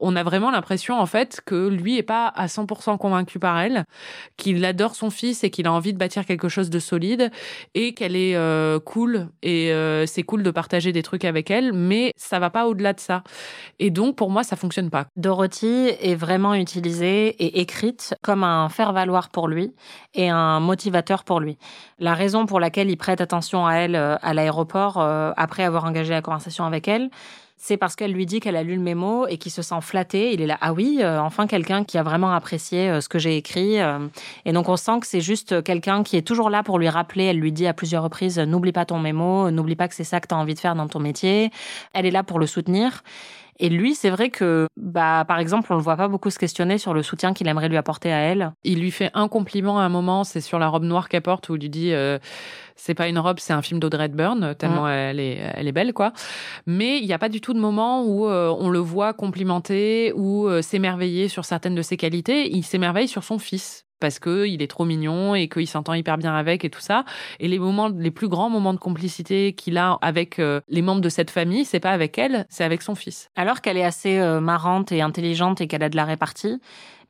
[0.00, 3.84] On a vraiment l'impression, en fait, que lui est pas à 100% convaincu par elle,
[4.36, 7.30] qu'il adore son fils et qu'il a envie de bâtir quelque chose de solide
[7.74, 11.72] et qu'elle est euh, cool et euh, c'est cool de partager des trucs avec elle,
[11.72, 13.22] mais ça va pas au-delà de ça.
[13.78, 15.06] Et donc, pour moi, ça fonctionne pas.
[15.16, 19.72] Dorothy est vraiment utilisée et écrite comme un faire-valoir pour lui
[20.14, 21.58] et un motivateur pour lui.
[21.98, 25.84] La raison pour laquelle il prête attention à elle euh, à l'aéroport euh, après avoir
[25.84, 27.10] engagé la conversation avec elle,
[27.60, 30.32] c'est parce qu'elle lui dit qu'elle a lu le mémo et qu'il se sent flatté.
[30.32, 33.18] Il est là, ah oui, euh, enfin quelqu'un qui a vraiment apprécié euh, ce que
[33.18, 33.80] j'ai écrit.
[33.80, 33.98] euh.
[34.44, 37.24] et donc on sent que c'est juste quelqu'un qui est toujours là pour lui rappeler.
[37.24, 40.20] Elle lui dit à plusieurs reprises, n'oublie pas ton mémo, n'oublie pas que c'est ça
[40.20, 41.50] que tu as envie de faire dans ton métier.
[41.94, 43.02] Elle est là pour le soutenir.
[43.60, 46.78] Et lui, c'est vrai que, bah, par exemple, on le voit pas beaucoup se questionner
[46.78, 48.52] sur le soutien qu'il aimerait lui apporter à elle.
[48.62, 51.48] Il lui fait un compliment à un moment, c'est sur la robe noire qu'elle porte,
[51.48, 52.18] où il lui dit euh,
[52.76, 55.92] c'est pas une robe, c'est un film d'Audrey Hepburn, tellement elle, est, elle est belle,
[55.92, 56.12] quoi.
[56.66, 60.12] Mais il n'y a pas du tout de moment où euh, on le voit complimenter
[60.14, 62.50] ou euh, s'émerveiller sur certaines de ses qualités.
[62.50, 66.18] Il s'émerveille sur son fils parce que il est trop mignon et qu'il s'entend hyper
[66.18, 67.04] bien avec et tout ça.
[67.40, 71.00] Et les moments, les plus grands moments de complicité qu'il a avec euh, les membres
[71.00, 73.30] de cette famille, c'est pas avec elle, c'est avec son fils.
[73.36, 76.60] Alors qu'elle est assez euh, marrante et intelligente et qu'elle a de la répartie,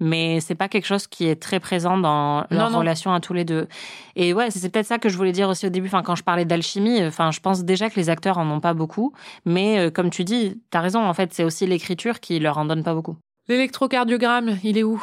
[0.00, 2.78] mais c'est pas quelque chose qui est très présent dans leur Non, non.
[2.78, 3.66] relation à tous les deux.
[4.14, 5.88] Et ouais, c'est peut-être ça que je voulais dire aussi au début.
[5.88, 8.74] Enfin, quand je parlais d'alchimie, enfin, je pense déjà que les acteurs en ont pas
[8.74, 9.12] beaucoup,
[9.44, 11.04] mais euh, comme tu dis, t'as raison.
[11.04, 13.16] En fait, c'est aussi l'écriture qui leur en donne pas beaucoup.
[13.48, 15.02] L'électrocardiogramme, il est où?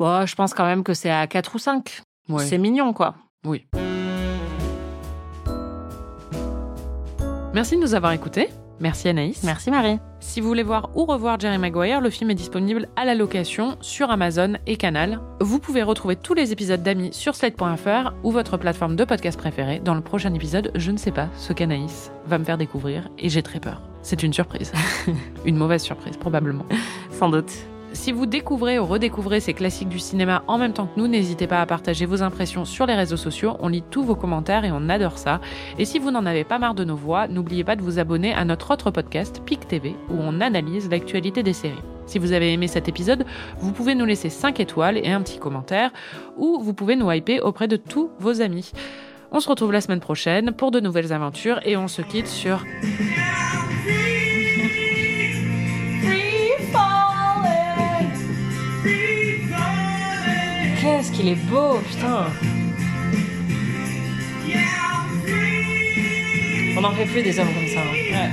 [0.00, 2.00] Bon, je pense quand même que c'est à 4 ou 5.
[2.30, 2.46] Ouais.
[2.46, 3.16] C'est mignon, quoi.
[3.44, 3.66] Oui.
[7.52, 8.48] Merci de nous avoir écoutés.
[8.80, 9.42] Merci Anaïs.
[9.42, 9.98] Merci Marie.
[10.20, 13.76] Si vous voulez voir ou revoir Jerry Maguire, le film est disponible à la location
[13.82, 15.20] sur Amazon et Canal.
[15.38, 19.80] Vous pouvez retrouver tous les épisodes d'Amis sur slate.fr ou votre plateforme de podcast préférée.
[19.80, 23.28] Dans le prochain épisode, je ne sais pas ce qu'Anaïs va me faire découvrir et
[23.28, 23.82] j'ai très peur.
[24.00, 24.72] C'est une surprise.
[25.44, 26.64] une mauvaise surprise, probablement.
[27.10, 27.52] Sans doute.
[27.92, 31.48] Si vous découvrez ou redécouvrez ces classiques du cinéma en même temps que nous, n'hésitez
[31.48, 33.56] pas à partager vos impressions sur les réseaux sociaux.
[33.58, 35.40] On lit tous vos commentaires et on adore ça.
[35.76, 38.32] Et si vous n'en avez pas marre de nos voix, n'oubliez pas de vous abonner
[38.32, 41.82] à notre autre podcast, PIC TV, où on analyse l'actualité des séries.
[42.06, 43.26] Si vous avez aimé cet épisode,
[43.58, 45.90] vous pouvez nous laisser 5 étoiles et un petit commentaire,
[46.36, 48.70] ou vous pouvez nous hyper auprès de tous vos amis.
[49.32, 52.64] On se retrouve la semaine prochaine pour de nouvelles aventures et on se quitte sur
[61.00, 62.26] Qu'est-ce qu'il est beau, putain.
[66.76, 67.80] On n'en fait plus des hommes comme ça.
[67.80, 68.30] hein.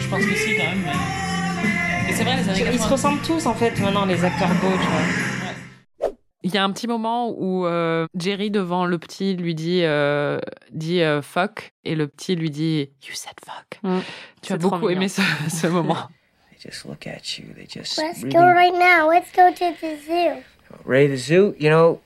[0.00, 0.78] Je pense que si, quand même.
[0.86, 2.88] Mais, mais c'est vrai, les années Ils se 80.
[2.88, 6.12] ressemblent tous en fait maintenant, les acteurs beaux, tu vois.
[6.42, 10.38] Il y a un petit moment où euh, Jerry devant le petit lui dit euh,
[10.72, 13.80] dit euh, fuck et le petit lui dit you said fuck.
[13.82, 13.98] Mm.
[14.40, 14.90] Tu as beaucoup mignon.
[14.92, 15.20] aimé ce,
[15.50, 15.98] ce moment.
[16.52, 17.52] They just look at you.
[17.54, 18.32] They just Let's really...
[18.34, 19.10] go right now.
[19.10, 20.42] Let's go to the zoo.
[20.84, 22.00] Ray, the zoo, you know,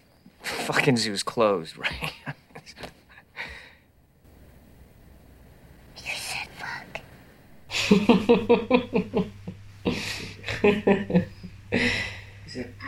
[0.42, 2.12] fucking zoo's closed, right?
[5.96, 7.00] You said fuck.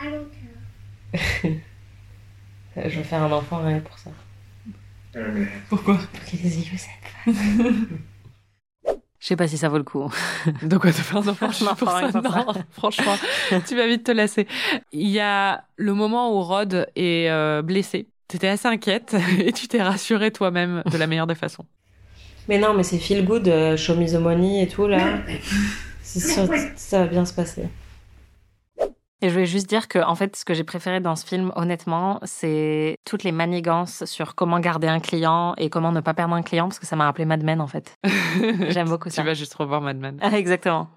[0.01, 1.61] I don't care.
[2.75, 4.11] Je veux faire un enfant rien que pour ça.
[5.69, 6.93] Pourquoi Qu'il dise, you said
[9.19, 10.09] Je sais pas si ça vaut le coup.
[10.63, 12.09] De quoi te faire un enfant je Non, pour ça.
[12.71, 13.15] franchement,
[13.67, 14.47] tu vas vite te lasser.
[14.93, 18.07] Il y a le moment où Rod est euh, blessé.
[18.27, 21.65] T'étais assez inquiète et tu t'es rassurée toi-même de la meilleure des façons.
[22.47, 25.19] Mais non, mais c'est feel good, euh, show me the money et tout là.
[26.01, 27.63] C'est sûr, ça va bien se passer.
[29.21, 31.51] Et je voulais juste dire que, en fait, ce que j'ai préféré dans ce film,
[31.55, 36.35] honnêtement, c'est toutes les manigances sur comment garder un client et comment ne pas perdre
[36.35, 37.95] un client, parce que ça m'a rappelé Mad Men, en fait.
[38.69, 39.21] J'aime beaucoup ça.
[39.21, 40.17] Tu vas juste revoir Mad Men.
[40.21, 40.89] Ah, Exactement.